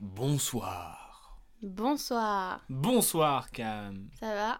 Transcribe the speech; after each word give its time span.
Bonsoir. 0.00 1.40
Bonsoir. 1.62 2.64
Bonsoir 2.68 3.50
Cam. 3.50 4.08
Ça 4.20 4.34
va? 4.34 4.58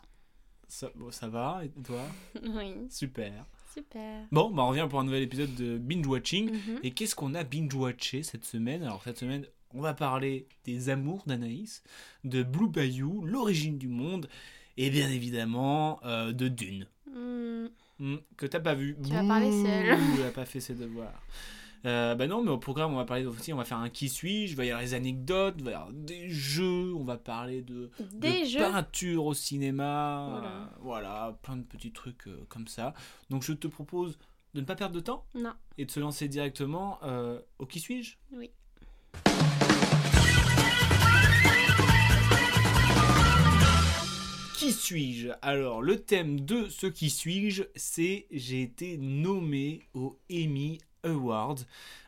Ça, 0.69 1.29
va 1.29 1.62
et 1.65 1.71
toi? 1.83 2.03
Oui. 2.43 2.75
Super. 2.91 3.45
Super. 3.73 4.25
Bon, 4.33 4.51
bah 4.51 4.62
on 4.65 4.69
revient 4.69 4.87
pour 4.89 5.01
un 5.01 5.05
nouvel 5.05 5.23
épisode 5.23 5.55
de 5.55 5.79
Binge 5.79 6.07
Watching. 6.07 6.51
Mhm. 6.51 6.81
Et 6.83 6.93
qu'est-ce 6.93 7.15
qu'on 7.15 7.35
a 7.35 7.45
binge 7.45 7.75
watché 7.75 8.23
cette 8.23 8.45
semaine? 8.45 8.83
Alors 8.83 9.03
cette 9.05 9.19
semaine, 9.19 9.47
on 9.75 9.81
va 9.81 9.93
parler 9.95 10.49
des 10.65 10.89
amours 10.89 11.23
d'Anaïs, 11.27 11.83
de 12.25 12.43
Blue 12.43 12.69
Bayou, 12.69 13.25
l'origine 13.27 13.77
du 13.79 13.89
monde, 13.89 14.29
et 14.77 14.89
bien 14.91 15.11
évidemment 15.11 16.01
euh, 16.05 16.33
de 16.33 16.48
Dune. 16.48 16.87
Hmm, 17.07 17.67
Hmm, 17.98 18.17
que 18.37 18.45
t'as 18.47 18.61
pas 18.61 18.75
vu. 18.75 18.97
Tu 19.03 19.11
vas 19.11 19.25
parler 19.27 19.51
seul. 19.51 20.33
Pas 20.33 20.45
fait 20.45 20.61
ses 20.61 20.75
devoirs. 20.75 21.23
Euh, 21.85 22.15
bah 22.16 22.27
non, 22.27 22.43
mais 22.43 22.51
au 22.51 22.59
programme, 22.59 22.93
on 22.93 22.97
va 22.97 23.05
parler 23.05 23.27
aussi, 23.27 23.53
on 23.53 23.57
va 23.57 23.65
faire 23.65 23.78
un 23.78 23.89
qui 23.91 24.09
suis-je, 24.09 24.53
il 24.53 24.56
va 24.56 24.64
y 24.64 24.70
avoir 24.70 24.83
les 24.83 24.95
anecdotes, 24.95 25.55
il 25.59 25.64
va 25.64 25.70
y 25.70 25.75
avoir 25.75 25.92
des 25.92 26.28
jeux, 26.28 26.92
on 26.95 27.05
va 27.05 27.17
parler 27.17 27.62
de, 27.62 27.91
Des 28.12 28.41
de 28.42 28.47
jeux 28.47 28.59
peinture 28.59 29.25
au 29.27 29.34
cinéma, 29.34 30.28
Voilà. 30.31 30.48
euh, 30.48 30.67
voilà, 30.81 31.39
plein 31.42 31.56
de 31.56 31.62
petits 31.62 31.92
trucs 31.92 32.27
euh, 32.27 32.45
comme 32.48 32.67
ça. 32.67 32.92
Donc 33.31 33.42
je 33.42 33.53
te 33.53 33.69
propose 33.69 34.19
de 34.55 34.61
ne 34.61 34.67
pas 34.67 34.75
perdre 34.75 34.95
de 34.95 35.00
temps 35.00 35.25
Non. 35.34 35.53
et 35.78 35.84
de 35.84 35.91
se 35.91 36.00
lancer 36.00 36.27
directement 36.28 36.98
euh, 37.05 37.39
au 37.59 37.67
qui 37.67 37.78
suis-je? 37.78 38.17
Oui. 38.33 38.50
Qui 44.56 44.72
suis-je? 44.72 45.28
Alors, 45.43 45.83
le 45.83 46.00
thème 46.00 46.41
de 46.41 46.69
ce 46.70 46.87
qui 46.87 47.11
suis-je, 47.11 47.65
c'est 47.75 48.27
j'ai 48.31 48.62
été 48.62 48.97
nommé 48.97 49.83
au 49.93 50.19
Emmy 50.33 50.78
Awards. 51.07 51.59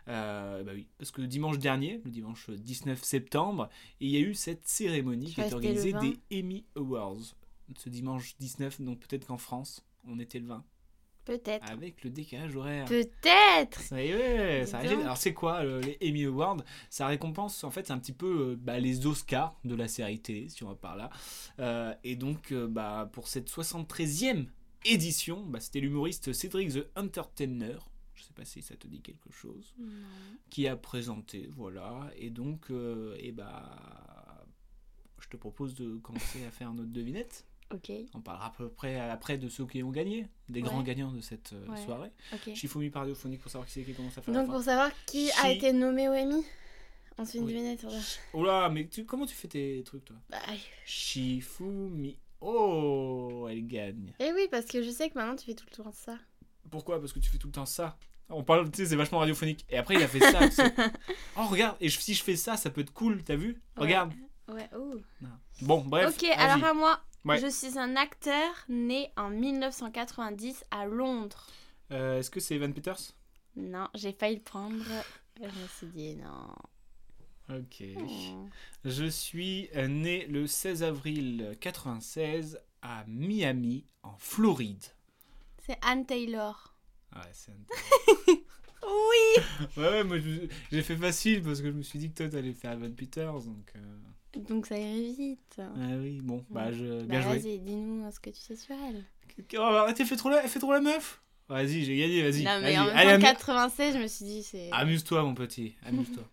Euh, 0.08 0.62
bah 0.62 0.72
oui, 0.74 0.86
parce 0.98 1.10
que 1.10 1.22
dimanche 1.22 1.58
dernier, 1.58 2.00
le 2.04 2.10
dimanche 2.10 2.50
19 2.50 3.02
septembre, 3.02 3.68
il 4.00 4.10
y 4.10 4.16
a 4.16 4.20
eu 4.20 4.34
cette 4.34 4.66
cérémonie 4.66 5.32
qui 5.32 5.40
est 5.40 5.52
organisée 5.52 5.92
le 5.92 5.98
20. 5.98 6.00
des 6.00 6.40
Emmy 6.40 6.64
Awards. 6.76 7.34
Ce 7.76 7.88
dimanche 7.88 8.36
19, 8.38 8.80
donc 8.80 9.00
peut-être 9.00 9.26
qu'en 9.26 9.36
France, 9.36 9.84
on 10.06 10.18
était 10.18 10.38
le 10.38 10.46
20. 10.46 10.64
Peut-être. 11.28 11.70
Avec 11.70 12.02
le 12.04 12.10
décalage 12.10 12.56
horaire. 12.56 12.86
Peut-être 12.86 13.82
Ça 13.82 14.02
y 14.02 14.08
est, 14.08 14.64
ça 14.64 14.78
arrive. 14.78 15.00
Alors 15.00 15.18
c'est 15.18 15.34
quoi 15.34 15.56
euh, 15.62 15.82
les 15.82 15.98
Emmy 16.08 16.24
Awards? 16.24 16.64
Ça 16.88 17.06
récompense 17.06 17.64
en 17.64 17.70
fait 17.70 17.90
un 17.90 17.98
petit 17.98 18.14
peu 18.14 18.52
euh, 18.52 18.56
bah, 18.58 18.80
les 18.80 19.06
Oscars 19.06 19.54
de 19.62 19.74
la 19.74 19.88
série 19.88 20.20
télé 20.20 20.48
si 20.48 20.64
on 20.64 20.68
va 20.68 20.74
par 20.74 20.96
là. 20.96 21.10
Euh, 21.58 21.92
et 22.02 22.16
donc 22.16 22.54
bah, 22.54 23.10
pour 23.12 23.28
cette 23.28 23.50
73e 23.50 24.46
édition, 24.86 25.44
bah, 25.44 25.60
c'était 25.60 25.80
l'humoriste 25.80 26.32
Cédric 26.32 26.72
the 26.72 26.86
Entertainer. 26.96 27.76
Je 28.18 28.24
sais 28.24 28.32
pas 28.34 28.44
si 28.44 28.60
ça 28.62 28.74
te 28.76 28.86
dit 28.88 29.00
quelque 29.00 29.30
chose. 29.30 29.74
Qui 30.50 30.66
a 30.66 30.76
présenté, 30.76 31.48
voilà. 31.52 32.10
Et 32.16 32.30
donc, 32.30 32.70
euh, 32.70 33.16
et 33.18 33.30
bah, 33.32 34.44
je 35.20 35.28
te 35.28 35.36
propose 35.36 35.74
de 35.74 35.96
commencer 35.98 36.44
à 36.44 36.50
faire 36.50 36.72
notre 36.74 36.90
devinette. 36.92 37.44
Ok. 37.70 37.92
On 38.14 38.22
parlera 38.22 38.46
à 38.46 38.50
peu 38.50 38.70
près 38.70 38.98
après 38.98 39.36
de 39.36 39.50
ceux 39.50 39.66
qui 39.66 39.82
ont 39.82 39.90
gagné, 39.90 40.26
des 40.48 40.62
Ouais. 40.62 40.66
grands 40.68 40.82
gagnants 40.82 41.12
de 41.12 41.20
cette 41.20 41.52
euh, 41.52 41.66
Ouais. 41.66 41.84
soirée. 41.84 42.10
Ok. 42.32 42.54
Shifumi 42.54 42.88
pour 42.88 43.04
savoir 43.50 43.66
qui 43.66 43.72
c'est 43.74 43.84
qui 43.84 43.92
commence 43.92 44.16
à 44.16 44.22
faire 44.22 44.32
Donc 44.32 44.46
pour 44.48 44.62
savoir 44.62 44.90
qui 45.04 45.30
a 45.32 45.52
été 45.52 45.74
nommé 45.74 46.08
au 46.08 46.12
Emmy 46.14 46.42
On 47.18 47.26
se 47.26 47.32
fait 47.32 47.38
une 47.38 47.44
Oui. 47.44 47.52
devinette 47.52 47.80
sur. 47.80 47.90
Oh 48.32 48.42
là, 48.42 48.70
mais 48.70 48.88
tu- 48.88 49.04
comment 49.04 49.26
tu 49.26 49.34
fais 49.34 49.48
tes 49.48 49.82
trucs 49.84 50.06
toi? 50.06 50.16
Bah, 50.30 50.38
Shifumi. 50.86 52.16
Oh, 52.40 53.46
elle 53.50 53.66
gagne. 53.66 54.14
Eh 54.18 54.32
oui, 54.32 54.48
parce 54.50 54.64
que 54.64 54.82
je 54.82 54.88
sais 54.90 55.10
que 55.10 55.18
maintenant 55.18 55.36
tu 55.36 55.44
fais 55.44 55.54
tout 55.54 55.66
le 55.70 55.82
temps 55.84 55.92
ça. 55.92 56.16
Pourquoi? 56.70 57.00
Parce 57.00 57.12
que 57.12 57.18
tu 57.18 57.30
fais 57.30 57.38
tout 57.38 57.48
le 57.48 57.52
temps 57.52 57.66
ça. 57.66 57.96
On 58.30 58.44
parle, 58.44 58.70
tu 58.70 58.76
sais, 58.82 58.86
c'est 58.90 58.96
vachement 58.96 59.18
radiophonique. 59.20 59.64
Et 59.70 59.78
après, 59.78 59.94
il 59.94 60.02
a 60.02 60.08
fait 60.08 60.20
ça. 60.20 60.40
oh, 61.36 61.46
regarde, 61.46 61.76
et 61.80 61.88
je- 61.88 61.98
si 61.98 62.12
je 62.14 62.22
fais 62.22 62.36
ça, 62.36 62.56
ça 62.58 62.68
peut 62.70 62.82
être 62.82 62.92
cool, 62.92 63.22
t'as 63.24 63.36
vu? 63.36 63.62
Regarde. 63.76 64.12
Ouais, 64.48 64.68
ouh. 64.76 65.00
Bon, 65.62 65.82
bref. 65.84 66.14
ok, 66.14 66.24
alors 66.36 66.64
à 66.64 66.74
moi. 66.74 67.00
Ouais. 67.24 67.38
Je 67.40 67.48
suis 67.48 67.78
un 67.78 67.96
acteur 67.96 68.50
né 68.68 69.10
en 69.16 69.28
1990 69.30 70.64
à 70.70 70.86
Londres. 70.86 71.46
Euh, 71.90 72.18
Est-ce 72.18 72.30
que 72.30 72.40
c'est 72.40 72.54
Evan 72.54 72.72
Peters? 72.72 73.12
Non, 73.56 73.88
j'ai 73.94 74.12
failli 74.12 74.36
le 74.36 74.42
prendre. 74.42 74.84
Je 75.40 75.44
me 75.44 75.66
suis 75.76 75.86
dit 75.88 76.16
non. 76.16 76.54
Ok. 77.50 77.80
Hmm. 77.80 78.48
Je 78.84 79.06
suis 79.06 79.68
euh, 79.74 79.88
né 79.88 80.26
le 80.26 80.46
16 80.46 80.82
avril 80.82 81.56
96 81.60 82.58
à 82.82 83.04
Miami, 83.06 83.84
en 84.02 84.14
Floride. 84.18 84.84
C'est 85.68 85.78
Anne 85.82 86.06
Taylor. 86.06 86.74
Ouais, 87.14 87.20
c'est 87.32 87.52
un- 87.52 88.34
Oui 88.82 89.42
Ouais, 89.76 89.88
ouais, 89.90 90.04
moi 90.04 90.18
je- 90.18 90.46
j'ai 90.72 90.82
fait 90.82 90.96
facile 90.96 91.42
parce 91.42 91.60
que 91.60 91.66
je 91.66 91.72
me 91.76 91.82
suis 91.82 91.98
dit 91.98 92.10
que 92.10 92.14
toi 92.16 92.28
t'allais 92.30 92.54
faire 92.54 92.72
Evan 92.72 92.94
Peters, 92.94 93.32
donc. 93.42 93.70
euh, 93.76 94.38
Donc 94.48 94.66
ça 94.66 94.78
irait 94.78 95.12
vite. 95.12 95.56
Ah 95.58 95.96
oui, 96.00 96.20
bon, 96.22 96.42
bah 96.48 96.72
je. 96.72 97.00
Bah 97.00 97.06
Bien 97.06 97.20
joué. 97.20 97.38
vas-y, 97.38 97.58
dis-nous 97.58 98.10
ce 98.10 98.18
que 98.20 98.30
tu 98.30 98.40
sais 98.40 98.56
sur 98.56 98.74
elle. 98.88 99.04
Oh, 99.58 99.60
arrête, 99.60 100.00
elle 100.00 100.06
fait 100.06 100.16
trop 100.16 100.30
la, 100.30 100.40
fait 100.48 100.58
trop 100.58 100.72
la 100.72 100.80
meuf? 100.80 101.22
Vas-y, 101.50 101.84
j'ai 101.84 101.96
gagné, 101.98 102.22
vas-y. 102.22 102.44
Non, 102.44 102.60
mais 102.62 102.78
en 102.78 102.86
temps, 102.86 102.92
amu- 102.96 103.20
96, 103.20 103.94
je 103.94 103.98
me 103.98 104.06
suis 104.06 104.24
dit, 104.24 104.42
c'est. 104.42 104.70
Amuse-toi, 104.72 105.22
mon 105.22 105.34
petit, 105.34 105.74
amuse-toi. 105.84 106.24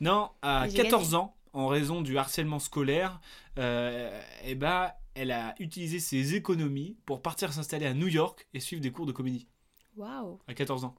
non, 0.00 0.30
à 0.42 0.68
J'ai 0.68 0.76
14 0.76 1.14
ans, 1.14 1.36
en 1.52 1.66
raison 1.68 2.02
du 2.02 2.16
harcèlement 2.18 2.58
scolaire, 2.58 3.20
euh, 3.58 4.20
eh 4.44 4.54
ben, 4.54 4.92
elle 5.14 5.30
a 5.32 5.54
utilisé 5.58 5.98
ses 6.00 6.34
économies 6.34 6.96
pour 7.06 7.22
partir 7.22 7.52
s'installer 7.52 7.86
à 7.86 7.94
New 7.94 8.06
York 8.08 8.46
et 8.54 8.60
suivre 8.60 8.82
des 8.82 8.92
cours 8.92 9.06
de 9.06 9.12
comédie. 9.12 9.48
Waouh 9.96 10.38
À 10.46 10.54
14 10.54 10.84
ans. 10.84 10.94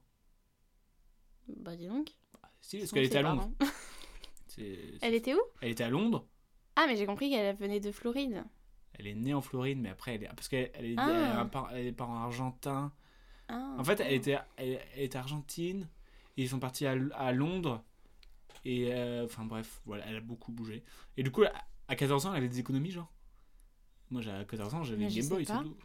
Bah 1.56 1.76
dis 1.76 1.88
donc. 1.88 2.10
Si, 2.60 2.78
parce 2.78 2.92
qu'elle 2.92 3.04
était 3.04 3.18
à 3.18 3.22
Londres. 3.22 3.50
C'est- 4.48 4.78
Elle 5.00 5.14
était 5.14 5.34
où? 5.34 5.40
Elle 5.60 5.70
était 5.70 5.84
à 5.84 5.88
Londres. 5.90 6.26
Ah, 6.76 6.84
mais 6.86 6.96
j'ai 6.96 7.06
compris 7.06 7.30
qu'elle 7.30 7.56
venait 7.56 7.80
de 7.80 7.90
Floride. 7.92 8.44
Elle 8.98 9.06
est 9.06 9.14
née 9.14 9.32
en 9.34 9.40
Floride, 9.40 9.78
mais 9.78 9.88
après, 9.88 10.14
elle 10.16 10.24
est... 10.24 10.28
parce 10.28 10.48
qu'elle 10.48 10.70
elle 10.74 10.84
est, 10.86 10.94
Ah. 10.98 11.48
elle 11.72 11.84
des 11.84 11.92
parents 11.92 12.18
argentins. 12.18 12.92
Ah, 13.48 13.74
En 13.78 13.84
fait, 13.84 14.00
elle 14.00 14.12
était, 14.12 14.38
elle, 14.56 14.80
elle 14.94 15.02
était 15.02 15.16
argentine 15.18 15.88
et 16.36 16.42
ils 16.42 16.48
sont 16.48 16.58
partis 16.60 16.86
à, 16.86 16.94
à 17.14 17.32
Londres. 17.32 17.82
Et 18.64 18.92
euh, 18.92 19.24
enfin 19.24 19.44
bref, 19.44 19.80
voilà, 19.86 20.04
elle 20.06 20.16
a 20.16 20.20
beaucoup 20.20 20.52
bougé. 20.52 20.84
Et 21.16 21.22
du 21.22 21.30
coup, 21.30 21.42
à, 21.42 21.52
à 21.88 21.96
14 21.96 22.26
ans, 22.26 22.30
elle 22.32 22.38
avait 22.38 22.48
des 22.48 22.60
économies, 22.60 22.90
genre. 22.90 23.12
Moi, 24.10 24.22
à 24.28 24.44
14 24.44 24.74
ans, 24.74 24.82
j'avais 24.82 25.04
une 25.04 25.14
Game 25.14 25.28
Boy, 25.28 25.46
c'est 25.46 25.52
tout. 25.52 25.76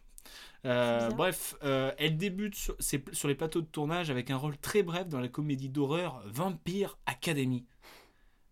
Euh, 0.66 1.10
bref, 1.12 1.56
euh, 1.64 1.92
elle 1.98 2.18
débute 2.18 2.56
sur, 2.56 3.28
les 3.28 3.36
plateaux 3.36 3.62
de 3.62 3.68
tournage 3.68 4.10
avec 4.10 4.32
un 4.32 4.38
rôle 4.38 4.58
très 4.58 4.82
bref 4.82 5.08
dans 5.08 5.20
la 5.20 5.28
comédie 5.28 5.70
d'horreur 5.70 6.24
Vampire 6.26 6.98
Academy. 7.06 7.66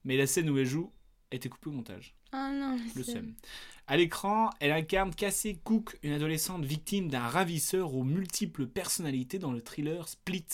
Mais 0.03 0.17
la 0.17 0.28
scène 0.28 0.50
où 0.50 0.57
elle 0.57 0.66
joue 0.66 0.91
a 1.31 1.35
été 1.35 1.50
coupée 1.50 1.69
au 1.69 1.73
montage. 1.73 2.16
Ah 2.31 2.51
non, 2.51 2.78
Le 2.95 3.03
seum. 3.03 3.33
À 3.88 3.97
l'écran, 3.97 4.50
elle 4.59 4.72
incarne 4.72 5.13
Cassie 5.13 5.57
Cook, 5.63 5.97
une 6.03 6.13
adolescente 6.13 6.63
victime 6.63 7.09
d'un 7.09 7.28
ravisseur 7.28 7.94
aux 7.95 8.03
multiples 8.03 8.67
personnalités 8.67 9.39
dans 9.39 9.51
le 9.51 9.62
thriller 9.62 10.07
Split, 10.07 10.45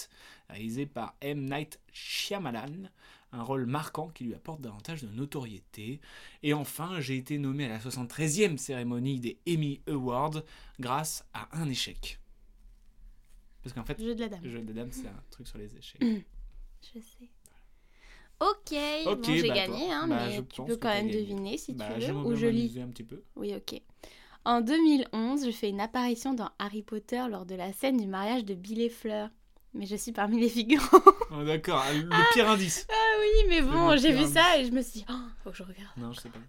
réalisé 0.50 0.86
par 0.86 1.16
M. 1.22 1.46
Night 1.46 1.80
Shyamalan, 1.92 2.90
un 3.32 3.44
rôle 3.44 3.66
marquant 3.66 4.10
qui 4.10 4.24
lui 4.24 4.34
apporte 4.34 4.62
davantage 4.62 5.04
de 5.04 5.08
notoriété. 5.10 6.00
Et 6.44 6.54
enfin, 6.54 7.00
j'ai 7.00 7.18
été 7.18 7.38
nommé 7.38 7.66
à 7.66 7.70
la 7.70 7.80
73e 7.80 8.58
cérémonie 8.58 9.20
des 9.20 9.38
Emmy 9.48 9.82
Awards 9.88 10.42
grâce 10.80 11.26
à 11.34 11.48
un 11.58 11.70
échec. 11.70 12.20
Parce 13.64 13.74
qu'en 13.76 13.84
fait, 13.84 14.02
Jeu 14.02 14.16
de 14.16 14.22
la 14.22 14.30
dame. 14.30 14.40
le 14.44 14.50
jeu 14.50 14.62
de 14.62 14.74
dame, 14.74 14.92
c'est 14.92 15.08
un 15.08 15.24
truc 15.30 15.48
sur 15.48 15.58
les 15.58 15.76
échecs. 15.76 16.02
Je 16.02 17.00
sais. 17.00 17.30
Ok, 18.42 18.74
Ok, 19.06 19.18
bon, 19.28 19.34
j'ai 19.36 19.48
bah, 19.50 19.54
gagné, 19.54 19.86
toi. 19.88 19.96
hein, 19.96 20.08
Bah, 20.08 20.30
je 20.32 20.40
mais 20.40 20.46
tu 20.48 20.64
peux 20.64 20.78
quand 20.78 20.88
même 20.94 21.12
deviner 21.12 21.58
si 21.58 21.74
Bah, 21.74 21.90
tu 22.00 22.06
veux. 22.06 22.14
Ou 22.20 22.36
je 22.36 22.48
lis. 22.48 22.80
un 22.80 22.88
petit 22.88 23.04
peu. 23.04 23.22
Oui, 23.36 23.54
ok. 23.54 23.82
En 24.46 24.62
2011, 24.62 25.46
je 25.46 25.52
fais 25.52 25.68
une 25.70 25.82
apparition 25.82 26.34
dans 26.34 26.50
Harry 26.58 26.82
Potter 26.82 27.22
lors 27.30 27.46
de 27.46 27.56
la 27.56 27.74
scène 27.74 27.98
du 27.98 28.08
mariage 28.08 28.46
de 28.46 28.54
Bill 28.54 28.80
et 28.80 28.90
Fleur. 28.90 29.30
Mais 29.74 29.86
je 29.86 29.98
suis 29.98 30.14
parmi 30.14 30.40
les 30.40 30.48
figurants. 30.48 31.02
Oh, 31.32 31.44
D'accord, 31.44 31.84
le 31.94 32.34
pire 32.34 32.50
indice. 32.50 32.88
ah 32.90 32.94
oui, 33.20 33.46
mais 33.50 33.62
bon, 33.62 33.92
le 33.92 33.98
j'ai 33.98 34.14
pire 34.14 34.26
vu 34.28 34.34
ça 34.34 34.58
et 34.58 34.66
je 34.66 34.72
me 34.72 34.82
suis 34.82 35.02
dit, 35.02 35.06
oh, 35.10 35.14
faut 35.44 35.52
que 35.52 35.58
je 35.58 35.64
regarde. 35.64 35.92
Non, 35.98 36.12
je 36.12 36.22
sais 36.22 36.30
pas. 36.30 36.40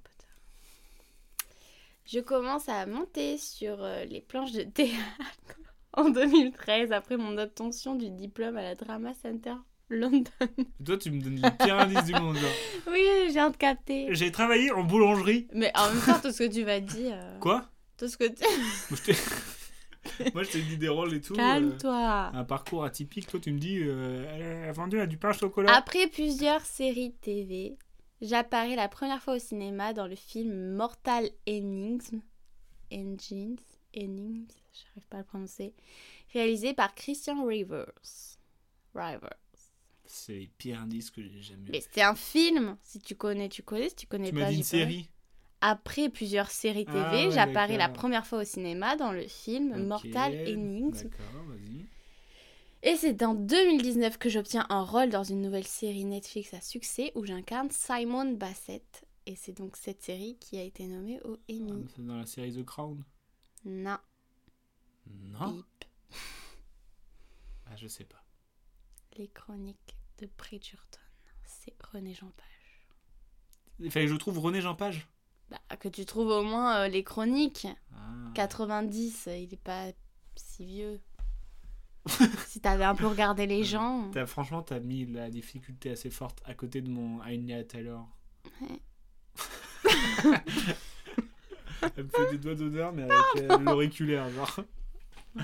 Je 2.07 2.19
commence 2.21 2.69
à 2.69 2.87
monter 2.87 3.39
sur 3.39 3.83
euh, 3.85 4.05
les 4.05 4.21
planches 4.21 4.53
de 4.53 4.63
théâtre 4.63 4.99
en 5.93 6.09
2013 6.11 6.93
après 6.93 7.17
mon 7.17 7.39
obtention 7.39 7.95
du 7.95 8.11
diplôme 8.11 8.57
à 8.57 8.63
la 8.63 8.75
Drama 8.75 9.13
Center 9.23 9.55
London. 9.91 10.31
Toi, 10.85 10.97
tu 10.99 11.11
me 11.11 11.21
donnes 11.21 11.37
les 11.43 11.51
pires 11.53 11.79
indices 11.79 12.05
du 12.05 12.13
monde. 12.15 12.37
genre. 12.37 12.51
Oui, 12.91 13.01
j'ai 13.27 13.29
viens 13.33 13.51
de 13.51 13.57
capter. 13.57 14.07
J'ai 14.11 14.33
travaillé 14.33 14.71
en 14.73 14.83
boulangerie. 14.85 15.47
Mais 15.53 15.71
en 15.77 15.89
même 15.93 16.03
temps, 16.03 16.19
tout 16.21 16.33
ce 16.33 16.45
que 16.45 16.53
tu 16.53 16.65
m'as 16.65 16.81
dit. 16.81 17.11
euh, 17.13 17.39
Quoi? 17.41 17.69
Tout 17.97 18.09
ce 18.09 18.17
que 18.17 18.25
tu. 18.25 18.43
Moi, 18.91 18.99
je 18.99 19.03
t'ai- 19.13 19.13
Moi, 20.35 20.43
je 20.45 20.51
t'ai 20.51 20.63
dit 20.63 20.77
des 20.79 20.89
rôles 20.89 21.15
et 21.15 21.21
tout. 21.21 21.35
euh, 21.35 21.37
Calme-toi. 21.37 22.31
un 22.35 22.45
parcours 22.45 22.85
atypique. 22.85 23.27
Toi, 23.27 23.41
tu 23.41 23.53
me 23.53 23.59
dis, 23.59 23.79
euh, 23.81 24.25
elle 24.63 24.69
a 24.69 24.73
vendu 24.73 25.01
à 25.01 25.07
du 25.07 25.17
pain 25.17 25.31
au 25.31 25.33
chocolat. 25.35 25.75
Après 25.75 26.07
plusieurs 26.09 26.65
séries 26.65 27.13
TV, 27.21 27.77
j'apparais 28.23 28.77
la 28.77 28.89
première 28.89 29.23
fois 29.23 29.37
au 29.37 29.39
cinéma 29.39 29.93
dans 29.93 30.07
le 30.07 30.17
film 30.17 30.75
Mortal 30.75 31.31
Engines. 31.49 32.21
Engines. 32.93 33.57
Engines. 33.97 34.47
J'arrive 34.73 35.09
pas 35.09 35.17
à 35.19 35.21
le 35.21 35.27
prononcer. 35.27 35.75
Réalisé 36.33 36.75
par 36.75 36.95
Christian 36.95 37.45
Rivers. 37.45 37.93
Rivers. 38.95 39.35
C'est 40.07 40.33
les 40.35 40.51
pires 40.59 40.81
indices 40.81 41.11
que 41.11 41.23
j'ai 41.23 41.41
jamais. 41.41 41.71
Mais 41.71 41.81
c'était 41.81 42.03
un 42.03 42.17
film. 42.17 42.77
Si 42.83 42.99
tu 43.01 43.15
connais, 43.15 43.49
tu 43.49 43.63
connais. 43.63 43.89
Si 43.91 43.95
tu 43.97 44.07
connais 44.09 44.29
Tu 44.31 44.35
pas, 44.35 44.41
m'as 44.41 44.51
dit 44.51 44.57
une 44.59 44.63
série. 44.65 45.09
Après 45.61 46.09
plusieurs 46.09 46.51
séries 46.51 46.87
TV, 46.87 46.99
Ah 46.99 47.13
ouais, 47.13 47.31
j'apparais 47.31 47.77
la 47.77 47.89
première 47.89 48.27
fois 48.27 48.41
au 48.41 48.45
cinéma 48.45 48.97
dans 48.97 49.13
le 49.13 49.27
film 49.29 49.87
Mortal 49.87 50.33
vas-y. 50.35 51.87
Et 52.83 52.97
c'est 52.97 53.23
en 53.23 53.35
2019 53.35 54.17
que 54.17 54.31
j'obtiens 54.31 54.65
un 54.71 54.83
rôle 54.83 55.11
dans 55.11 55.23
une 55.25 55.43
nouvelle 55.43 55.67
série 55.67 56.07
Netflix 56.07 56.55
à 56.55 56.63
succès 56.63 57.13
où 57.15 57.27
j'incarne 57.27 57.71
Simon 57.71 58.33
Bassett. 58.33 59.05
Et 59.27 59.37
c'est 59.37 59.53
donc 59.53 59.77
cette 59.77 60.03
série 60.03 60.39
qui 60.41 60.57
a 60.59 60.63
été 60.63 60.87
nommée 60.87 61.21
au 61.25 61.35
Ah, 61.35 61.53
Emmy. 61.53 61.87
C'est 61.95 62.07
dans 62.07 62.17
la 62.17 62.25
série 62.25 62.55
The 62.55 62.65
Crown. 62.65 63.05
Non, 63.67 63.99
Non. 65.07 65.53
bip. 65.53 65.85
Ah, 67.67 67.77
je 67.77 67.87
sais 67.87 68.05
pas. 68.05 68.25
Les 69.19 69.29
chroniques 69.29 69.97
de 70.19 70.29
Bridgerton. 70.39 71.01
C'est 71.45 71.75
René 71.93 72.15
Jean 72.15 72.31
Page. 72.35 72.87
Il 73.79 73.91
fallait 73.91 74.07
que 74.07 74.13
je 74.13 74.17
trouve 74.17 74.39
René 74.39 74.63
Jean 74.63 74.75
Page. 74.75 75.07
Bah, 75.51 75.59
que 75.79 75.89
tu 75.89 76.05
trouves 76.05 76.29
au 76.29 76.43
moins 76.43 76.83
euh, 76.83 76.89
les 76.89 77.03
chroniques. 77.05 77.67
Ah. 77.95 78.31
90, 78.35 79.25
euh, 79.29 79.37
il 79.37 79.53
est 79.53 79.57
pas 79.63 79.87
si 80.37 80.65
vieux. 80.65 81.01
si 82.47 82.61
t'avais 82.61 82.85
un 82.85 82.95
peu 82.95 83.07
regardé 83.07 83.47
les 83.47 83.65
gens. 83.65 84.11
T'as- 84.13 84.27
franchement, 84.27 84.63
t'as 84.63 84.79
mis 84.81 85.07
la 85.07 85.29
difficulté 85.31 85.91
assez 85.91 86.11
forte 86.11 86.41
à 86.45 86.55
côté 86.55 86.81
de 86.83 86.89
mon 86.91 87.21
Anya 87.23 87.65
Taylor. 87.65 88.07
Ouais. 88.61 88.81
Elle 91.97 92.05
me 92.05 92.09
fait 92.11 92.31
des 92.33 92.39
doigts 92.39 92.55
d'honneur, 92.55 92.93
mais 92.93 93.05
avec 93.05 93.51
euh, 93.51 93.59
l'auriculaire, 93.59 94.29
genre. 94.31 94.61
Ouais. 95.35 95.43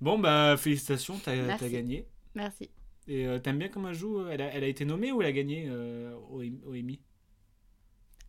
Bon, 0.00 0.18
bah, 0.18 0.56
félicitations, 0.58 1.18
t'as 1.18 1.56
gagné. 1.68 2.06
Merci. 2.34 2.70
Et 3.08 3.26
euh, 3.26 3.38
t'aimes 3.38 3.58
bien 3.58 3.68
comment 3.68 3.88
elle 3.88 3.94
joue? 3.94 4.26
Elle 4.28 4.42
a, 4.42 4.52
elle 4.54 4.62
a 4.64 4.66
été 4.68 4.84
nommée 4.84 5.10
ou 5.10 5.20
elle 5.22 5.28
a 5.28 5.32
gagné 5.32 5.66
euh, 5.68 6.14
au, 6.30 6.42
au 6.42 6.74
Emmy? 6.74 7.00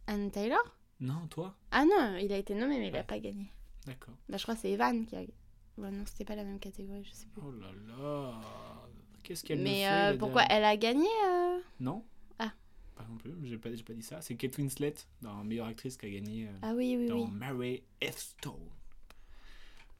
Anne 0.08 0.32
Taylor? 0.32 0.60
Non, 1.02 1.28
toi 1.30 1.56
Ah 1.72 1.84
non, 1.86 2.16
il 2.22 2.32
a 2.32 2.38
été 2.38 2.54
nommé, 2.56 2.78
mais 2.80 2.88
il 2.90 2.96
a 2.96 3.00
Ouais. 3.00 3.04
pas 3.04 3.20
gagné. 3.20 3.52
D'accord. 3.88 4.14
Bah, 4.30 4.38
je 4.38 4.44
crois 4.44 4.56
que 4.56 4.62
c'est 4.62 4.72
Evan 4.72 5.06
qui 5.06 5.16
a. 5.16 5.22
Ouais, 5.78 5.90
non, 5.92 6.04
c'était 6.06 6.26
pas 6.26 6.36
la 6.36 6.44
même 6.44 6.60
catégorie, 6.60 7.04
je 7.04 7.12
sais 7.12 7.26
plus. 7.28 7.42
Oh 7.46 7.52
là 7.52 7.68
là 7.98 8.42
Qu'est-ce 9.24 9.44
qu'elle 9.44 9.62
Mais 9.62 9.82
fait 9.84 10.14
euh, 10.14 10.18
pourquoi 10.18 10.44
elle 10.50 10.64
a 10.64 10.76
gagné 10.78 11.08
euh? 11.28 11.60
Non 11.80 12.04
Ah. 12.40 12.52
Pas 12.96 13.06
non 13.10 13.18
plus, 13.18 13.32
j'ai 13.44 13.58
pas, 13.58 13.70
pas 13.86 13.94
dit 13.94 14.04
ça. 14.04 14.22
C'est 14.22 14.36
Kate 14.36 14.58
Winslet, 14.58 14.94
dans 15.22 15.44
meilleure 15.44 15.68
actrice, 15.68 15.98
qui 15.98 16.06
a 16.06 16.10
gagné 16.10 16.48
euh, 16.48 16.52
Ah 16.62 16.74
oui, 16.76 16.96
oui, 16.98 17.08
dans 17.08 17.22
oui. 17.26 17.32
Mary 17.32 17.84
F. 18.04 18.18
Stone. 18.18 18.54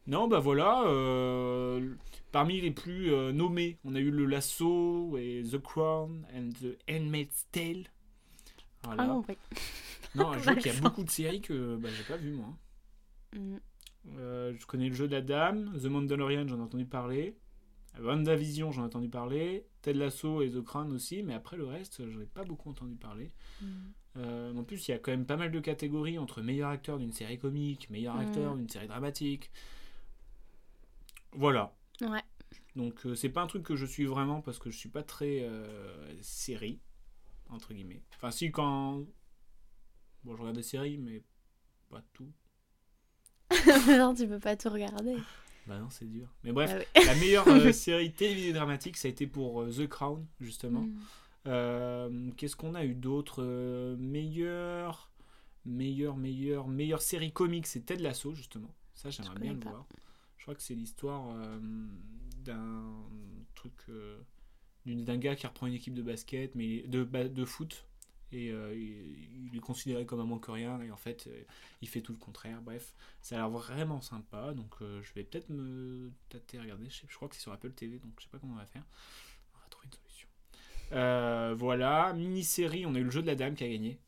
Non, 0.08 0.28
bah 0.28 0.40
voilà. 0.40 0.84
euh, 0.88 1.96
parmi 2.32 2.60
les 2.62 2.72
plus 2.72 3.12
euh, 3.14 3.32
nommés, 3.32 3.78
on 3.86 3.94
a 3.96 4.00
eu 4.00 4.10
Le 4.12 4.26
Lasso 4.26 5.16
et 5.18 5.44
The 5.52 5.60
Crown 5.60 6.26
and 6.36 6.50
The 6.62 6.78
Handmaid's 6.90 7.46
Tale. 7.52 7.86
Voilà. 8.84 9.04
Ah 9.04 9.08
non, 9.08 9.24
oui. 9.30 9.36
non, 10.16 10.34
je 10.34 10.40
vois 10.40 10.56
qu'il 10.56 10.74
y 10.74 10.76
a 10.76 10.80
beaucoup 10.80 11.04
de 11.04 11.10
séries 11.10 11.42
que 11.42 11.76
bah, 11.78 11.90
j'ai 11.96 12.04
pas 12.04 12.18
vues 12.18 12.34
moi. 12.34 12.58
Mm. 13.36 13.58
Euh, 14.18 14.54
je 14.58 14.66
connais 14.66 14.90
le 14.90 14.96
jeu 14.96 15.08
dame, 15.08 15.78
The 15.80 15.86
Mandalorian, 15.86 16.48
j'en 16.48 16.58
ai 16.58 16.62
entendu 16.62 16.86
parler. 16.86 17.38
WandaVision, 18.00 18.72
j'en 18.72 18.84
ai 18.84 18.86
entendu 18.86 19.10
parler. 19.10 19.68
Ted 19.82 19.98
Lasso 19.98 20.42
et 20.42 20.50
The 20.50 20.62
Crown 20.62 20.92
aussi, 20.94 21.24
mais 21.24 21.34
après 21.34 21.58
le 21.58 21.66
reste, 21.66 22.08
j'en 22.10 22.20
ai 22.22 22.26
pas 22.26 22.44
beaucoup 22.44 22.70
entendu 22.70 22.96
parler. 22.96 23.32
Mm. 23.62 23.66
Euh, 24.18 24.56
en 24.56 24.64
plus, 24.64 24.88
il 24.88 24.92
y 24.92 24.94
a 24.94 25.00
quand 25.00 25.12
même 25.12 25.26
pas 25.26 25.38
mal 25.38 25.52
de 25.52 25.60
catégories 25.60 26.18
entre 26.18 26.42
meilleur 26.42 26.70
acteur 26.70 26.98
d'une 26.98 27.14
série 27.14 27.38
comique, 27.38 27.90
meilleur 27.90 28.16
Mm. 28.16 28.20
acteur 28.20 28.56
d'une 28.56 28.70
série 28.70 28.88
dramatique. 28.88 29.52
Voilà. 31.34 31.74
Ouais. 32.02 32.24
Donc, 32.76 33.06
euh, 33.06 33.16
c'est 33.16 33.30
pas 33.30 33.42
un 33.42 33.48
truc 33.48 33.64
que 33.64 33.76
je 33.76 33.86
suis 33.86 34.06
vraiment 34.06 34.42
parce 34.42 34.60
que 34.60 34.70
je 34.72 34.78
suis 34.78 34.90
pas 34.90 35.04
très 35.04 35.48
série, 36.22 36.80
entre 37.50 37.74
guillemets. 37.74 38.02
Enfin, 38.16 38.32
si, 38.32 38.52
quand. 38.52 39.06
Bon, 40.24 40.36
je 40.36 40.42
regarde 40.42 40.58
des 40.58 40.64
séries, 40.64 40.98
mais 40.98 41.22
pas 41.90 42.02
tout. 42.14 42.32
non, 43.88 44.14
tu 44.14 44.28
peux 44.28 44.40
pas 44.40 44.56
tout 44.56 44.70
regarder. 44.70 45.16
Bah 45.68 45.78
non, 45.78 45.92
c'est 45.92 46.10
dur. 46.10 46.28
Mais 46.44 46.52
bref, 46.52 46.72
Ah 46.76 47.00
oui. 47.00 47.06
la 47.06 47.16
meilleure 47.16 47.48
euh, 47.48 47.72
série 47.72 48.12
télévisée 48.12 48.52
dramatique, 48.52 48.98
ça 48.98 49.08
a 49.08 49.12
été 49.12 49.28
pour 49.28 49.62
euh, 49.62 49.70
The 49.70 49.88
Crown, 49.88 50.26
justement. 50.40 50.82
Mm. 50.82 51.00
Euh, 51.46 52.32
Qu'est-ce 52.36 52.56
qu'on 52.56 52.74
a 52.74 52.84
eu 52.84 52.96
d'autre 52.96 53.44
Euh, 53.44 53.96
Meilleur, 53.98 55.12
meilleur, 55.64 56.18
meilleur, 56.18 56.68
meilleure 56.68 57.02
série 57.04 57.32
comique, 57.32 57.68
c'est 57.68 57.82
Ted 57.86 58.02
Lasso, 58.02 58.34
justement. 58.34 58.74
Ça, 58.96 59.12
j'aimerais 59.12 59.38
bien 59.40 59.54
le 59.54 59.60
voir. 59.60 59.86
Je 60.38 60.42
crois 60.46 60.56
que 60.56 60.64
c'est 60.64 60.74
l'histoire 60.74 61.32
d'un 62.44 62.84
truc, 63.54 63.74
d'une- 64.88 65.06
d'un 65.06 65.18
gars 65.18 65.36
qui 65.36 65.46
reprend 65.46 65.68
une 65.68 65.76
équipe 65.76 65.94
de 65.94 66.02
basket, 66.02 66.56
mais 66.56 66.82
de, 66.88 67.04
de 67.04 67.46
foot. 67.46 67.86
Et 68.34 68.52
euh, 68.52 68.74
il, 68.76 69.56
est 69.56 69.60
considéré 69.60 70.06
comme 70.06 70.22
un 70.22 70.26
manque 70.26 70.46
rien, 70.48 70.82
et 70.82 70.92
en 70.92 70.98
fait, 70.98 71.28
euh, 71.28 71.44
il 71.82 71.90
fait 71.90 72.02
tout 72.02 72.14
le 72.14 72.18
contraire. 72.18 72.62
Bref, 72.62 72.94
ça 73.22 73.36
a 73.36 73.38
l'air 73.40 73.50
vraiment 73.50 74.02
sympa, 74.02 74.54
donc 74.54 74.74
euh, 74.82 75.02
je 75.04 75.14
vais 75.14 75.24
peut-être 75.24 75.50
me 75.50 76.12
tâter 76.30 76.58
à 76.58 76.62
regarder. 76.62 76.90
Je, 76.90 77.02
sais- 77.02 77.08
je 77.10 77.16
crois 77.16 77.28
que 77.28 77.36
c'est 77.36 77.42
sur 77.42 77.52
Apple 77.52 77.72
TV, 77.72 78.00
donc 78.00 78.14
je 78.18 78.24
sais 78.24 78.30
pas 78.30 78.40
comment 78.40 78.54
on 78.54 78.58
va 78.58 78.66
faire. 78.66 78.86
On 79.56 79.60
va 79.60 79.66
trouver 79.70 79.88
une 79.88 79.94
solution. 79.94 80.28
Euh, 80.94 81.54
voilà, 81.58 82.14
mini-série, 82.14 82.86
on 82.86 82.96
a 82.96 83.00
eu 83.00 83.04
le 83.04 83.12
jeu 83.12 83.22
de 83.22 83.28
la 83.28 83.36
dame 83.36 83.56
qui 83.56 83.64
a 83.64 83.70
gagné 83.70 84.00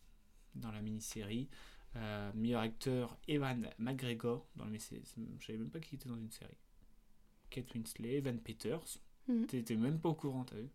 dans 0.56 0.72
la 0.72 0.81
mini-série. 0.81 1.50
Euh, 1.96 2.31
meilleur 2.34 2.62
acteur 2.62 3.18
Evan 3.28 3.69
McGregor 3.78 4.48
dans 4.56 4.66
le 4.66 4.74
je 4.80 5.46
savais 5.46 5.60
même 5.60 5.69
pas 5.69 5.80
qu'il 5.80 5.96
était 5.96 6.10
dans 6.10 6.18
une 6.18 6.31
série. 6.31 6.58
Kate 7.52 7.72
Winslet, 7.76 8.16
Evan 8.16 8.40
Peters. 8.40 8.98
Mhm. 9.28 9.46
T'étais 9.46 9.76
même 9.76 10.00
pas 10.00 10.10
au 10.10 10.16
courant, 10.16 10.44
t'as 10.44 10.56
vu? 10.56 10.69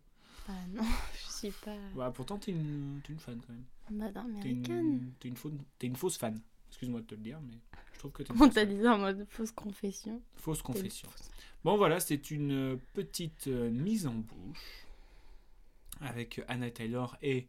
Ah 0.47 0.53
non, 0.69 0.83
je 1.13 1.31
suis 1.31 1.51
pas. 1.51 1.75
Ouais, 1.95 2.11
pourtant 2.13 2.37
t'es 2.37 2.51
une, 2.51 3.01
t'es 3.03 3.13
une 3.13 3.19
fan 3.19 3.39
quand 3.45 3.53
même. 3.53 3.65
Bah 3.91 4.11
non, 4.23 4.39
T'es 4.41 4.49
une, 4.49 5.13
t'es 5.19 5.27
une, 5.27 5.35
fausse, 5.37 5.53
t'es 5.77 5.87
une 5.87 5.95
fausse 5.95 6.17
fan. 6.17 6.39
Excuse-moi 6.69 7.01
de 7.01 7.05
te 7.07 7.15
le 7.15 7.21
dire, 7.21 7.39
mais 7.41 7.57
je 7.93 7.99
trouve 7.99 8.11
que 8.11 8.23
t'es 8.23 8.33
une 8.33 8.41
On 8.41 8.49
t'a 8.49 8.65
dit 8.65 8.81
ça 8.81 8.93
en 8.95 8.99
mode 8.99 9.25
fausse 9.29 9.51
confession. 9.51 10.21
Fausse 10.35 10.61
confession. 10.61 11.09
fausse- 11.09 11.29
Bon 11.63 11.75
voilà, 11.77 11.99
c'est 11.99 12.31
une 12.31 12.51
euh, 12.51 12.77
petite 12.93 13.47
euh, 13.47 13.69
mise 13.69 14.07
en 14.07 14.13
bouche 14.13 14.85
avec 16.01 16.41
Anna 16.47 16.69
Taylor 16.71 17.17
et 17.21 17.47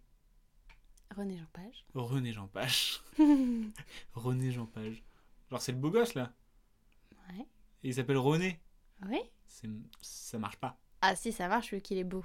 René 1.17 1.37
Jean 1.39 1.47
Page. 1.53 1.85
René 1.95 2.33
Jean 2.33 2.47
Page. 2.49 3.01
ouais. 3.19 3.67
René 4.15 4.51
Jean 4.53 4.67
Page. 4.67 5.03
Genre 5.51 5.61
c'est 5.61 5.73
le 5.73 5.79
beau 5.79 5.91
gosse 5.91 6.15
là. 6.15 6.33
Et 7.83 7.89
il 7.89 7.95
s'appelle 7.95 8.19
René. 8.19 8.61
Oui 9.09 9.19
C'est- 9.47 9.69
Ça 10.03 10.39
marche 10.39 10.57
pas. 10.59 10.79
Ah 11.01 11.17
si, 11.17 11.33
ça 11.33 11.49
marche 11.49 11.73
vu 11.73 11.81
qu'il 11.81 11.97
est 11.99 12.05
beau. 12.05 12.25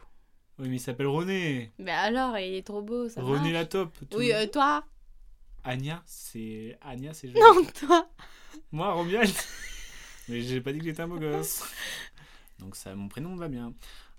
Oui 0.59 0.69
mais 0.69 0.75
il 0.77 0.79
s'appelle 0.79 1.07
René. 1.07 1.71
Mais 1.79 1.91
alors, 1.91 2.37
il 2.37 2.53
est 2.55 2.65
trop 2.65 2.81
beau, 2.81 3.09
ça 3.09 3.21
René 3.21 3.39
marche. 3.39 3.53
la 3.53 3.65
top. 3.65 3.97
Oui, 4.15 4.31
euh, 4.31 4.47
toi 4.47 4.83
Anya, 5.63 6.01
c'est 6.05 6.77
Anya, 6.81 7.13
c'est 7.13 7.27
joli. 7.27 7.39
Non, 7.39 7.65
toi 7.79 8.07
Moi, 8.71 8.93
Romuald. 8.93 9.33
Mais 10.29 10.41
j'ai 10.41 10.61
pas 10.61 10.71
dit 10.71 10.79
que 10.79 10.85
j'étais 10.85 11.01
un 11.01 11.07
beau 11.07 11.19
gosse. 11.19 11.63
Donc 12.59 12.75
ça, 12.75 12.95
mon 12.95 13.07
prénom 13.07 13.35
va 13.35 13.47
bien. 13.47 13.73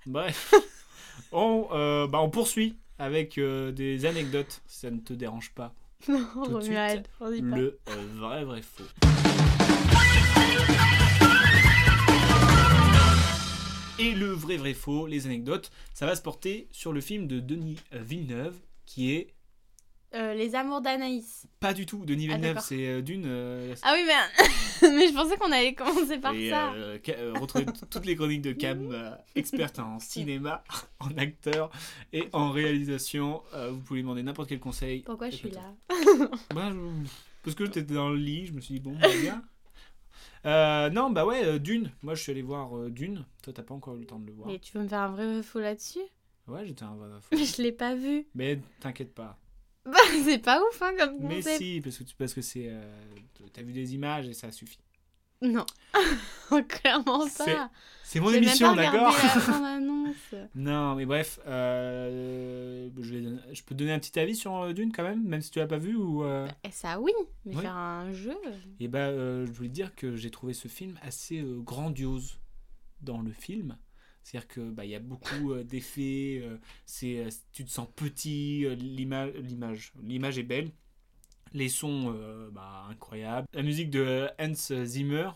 Bref. 0.07 0.53
On, 1.33 1.69
euh, 1.73 2.07
bah, 2.07 2.21
on 2.21 2.29
poursuit 2.29 2.77
avec 2.99 3.39
euh, 3.39 3.73
des 3.73 4.05
anecdotes, 4.05 4.61
si 4.67 4.81
ça 4.81 4.91
ne 4.91 4.99
te 5.01 5.15
dérange 5.15 5.51
pas. 5.53 5.73
Non, 6.09 6.19
de 6.19 6.61
suite, 6.61 6.69
Romuald, 6.69 7.09
on 7.21 7.31
dit 7.31 7.43
pas. 7.43 7.57
Le 7.57 7.79
vrai, 8.19 8.45
vrai 8.45 8.61
faux. 8.63 8.85
Et 13.99 14.15
le 14.15 14.27
vrai, 14.27 14.57
vrai 14.57 14.75
faux, 14.75 15.07
les 15.07 15.27
anecdotes, 15.27 15.71
ça 15.95 16.07
va 16.07 16.15
se 16.17 16.23
porter 16.23 16.69
sur 16.71 16.93
le 16.93 17.01
film 17.01 17.27
de 17.27 17.41
Denis 17.41 17.79
Villeneuve, 17.93 18.57
qui 18.85 19.13
est 19.13 19.33
Euh, 20.15 20.35
les 20.35 20.55
amours 20.55 20.81
d'Anaïs. 20.83 21.47
pas 21.61 21.73
du 21.75 21.85
tout 21.87 22.05
Denis 22.05 22.29
Ah, 22.31 22.37
Villeneuve, 22.37 22.59
c'est 22.63 22.87
euh, 22.87 23.01
d'une. 23.03 23.25
euh, 23.27 23.75
Ah 23.83 23.95
oui, 23.97 24.03
mais... 24.07 24.89
mais 24.97 25.09
je 25.09 25.15
pensais 25.15 25.37
qu'on 25.39 25.51
allait 25.51 25.75
commencer 25.75 26.19
par 26.19 26.35
Et 26.35 26.51
ça. 26.51 26.73
t- 27.65 27.87
toutes 27.91 28.05
les 28.07 28.17
chroniques 28.17 28.43
de 28.43 28.53
Cam, 28.53 28.93
experte 29.35 29.79
en 29.79 29.99
cinéma, 29.99 30.63
en 31.01 31.17
acteur 31.17 31.71
et 32.13 32.29
en 32.33 32.51
réalisation. 32.51 33.43
Vous 33.71 33.81
pouvez 33.81 34.03
demander 34.03 34.23
n'importe 34.23 34.49
quel 34.51 34.61
conseil. 34.61 35.01
Pourquoi 35.03 35.31
je 35.31 35.37
suis 35.37 35.51
là 35.51 35.75
bah, 36.55 36.71
je- 36.71 37.09
Parce 37.43 37.55
que 37.57 37.65
t'étais 37.65 37.95
dans 37.95 38.11
le 38.11 38.17
lit, 38.19 38.47
je 38.47 38.53
me 38.53 38.61
suis 38.61 38.75
dit, 38.75 38.81
bon, 38.81 38.95
bah, 38.99 39.09
bien. 39.23 39.43
Euh, 40.47 40.91
non, 40.91 41.11
bah 41.11 41.27
ouais, 41.27 41.45
euh, 41.45 41.59
Dune. 41.59 41.91
Moi, 42.03 42.15
je 42.15 42.23
suis 42.23 42.33
allé 42.33 42.43
voir 42.43 42.77
euh, 42.77 42.91
Dune. 42.91 43.25
Toi, 43.43 43.53
t'as 43.53 43.63
pas 43.63 43.75
encore 43.75 43.97
eu 43.97 44.01
le 44.01 44.07
temps 44.07 44.19
de 44.21 44.27
le 44.27 44.33
voir. 44.33 44.49
Mais 44.49 44.59
tu 44.59 44.77
veux 44.77 44.85
me 44.85 44.89
faire 44.89 45.01
un 45.01 45.09
vrai 45.09 45.43
faux 45.43 45.59
là-dessus? 45.61 45.99
Ouais, 46.47 46.65
j'étais 46.65 46.85
un 46.85 46.95
vrai 46.95 47.09
fou. 47.21 47.29
Mais 47.33 47.45
je 47.45 47.63
l'ai 47.63 47.73
pas 47.73 47.95
vu. 47.97 48.27
Mais 48.35 48.61
t'inquiète 48.81 49.13
pas. 49.15 49.39
Bah, 49.85 49.99
c'est 50.25 50.39
pas 50.39 50.61
ouf, 50.63 50.83
hein, 50.83 50.93
comme 50.99 51.19
Mais 51.21 51.37
concept. 51.37 51.59
si, 51.59 51.81
parce 51.81 51.99
que, 51.99 52.05
parce 52.19 52.35
que 52.35 52.43
c'est. 52.43 52.67
euh, 52.69 52.83
T'as 53.53 53.63
vu 53.63 53.73
des 53.73 53.95
images 53.95 54.29
et 54.29 54.33
ça 54.35 54.51
suffit. 54.51 54.79
Non. 55.43 55.67
Clairement 56.69 57.27
pas. 57.37 57.71
C'est 58.05 58.21
mon 58.21 58.31
émission, 58.33 58.75
d'accord. 58.75 59.15
Non, 60.55 60.95
mais 60.95 61.05
bref, 61.07 61.41
euh, 61.47 62.89
je, 63.01 63.15
vais 63.15 63.21
donner- 63.21 63.41
je 63.53 63.63
peux 63.63 63.75
te 63.75 63.79
donner 63.79 63.93
un 63.93 63.99
petit 63.99 64.19
avis 64.19 64.35
sur 64.35 64.57
euh, 64.57 64.73
Dune 64.73 64.93
quand 64.93 65.03
même, 65.03 65.23
même 65.25 65.43
si 65.43 65.51
tu 65.51 65.59
l'as 65.59 65.67
pas 65.67 65.79
vu 65.79 65.97
ou. 65.97 66.25
euh, 66.25 66.47
Et 66.65 66.71
ça, 66.71 67.01
oui. 67.01 67.13
Mais 67.45 67.55
Oui. 67.57 67.63
faire 67.63 67.77
un 67.77 68.13
jeu. 68.13 68.37
Et 68.81 68.89
bah, 68.89 68.99
euh, 69.09 69.47
je 69.47 69.53
voulais 69.53 69.69
dire 69.69 69.95
que 69.95 70.17
j'ai 70.17 70.31
trouvé 70.31 70.55
ce 70.55 70.69
film 70.69 70.99
assez 71.03 71.45
grandiose 71.65 72.39
dans 73.03 73.21
le 73.21 73.33
film. 73.33 73.77
C'est-à-dire 74.23 74.49
que 74.49 74.61
bah 74.61 74.85
il 74.85 74.91
y 74.91 74.95
a 74.97 75.01
beaucoup 75.01 75.55
d'effets, 75.63 76.43
c'est 76.85 77.29
tu 77.53 77.65
te 77.65 77.71
sens 77.71 77.87
petit, 77.95 78.67
l'ima- 78.77 79.29
l'image 79.29 79.93
l'image 80.03 80.39
est 80.39 80.43
belle, 80.43 80.71
les 81.57 81.69
sons 81.69 82.15
euh, 82.15 82.51
bah, 82.51 82.85
incroyables, 82.91 83.47
la 83.53 83.63
musique 83.63 83.91
de 83.91 84.29
Hans 84.39 84.85
Zimmer, 84.85 85.31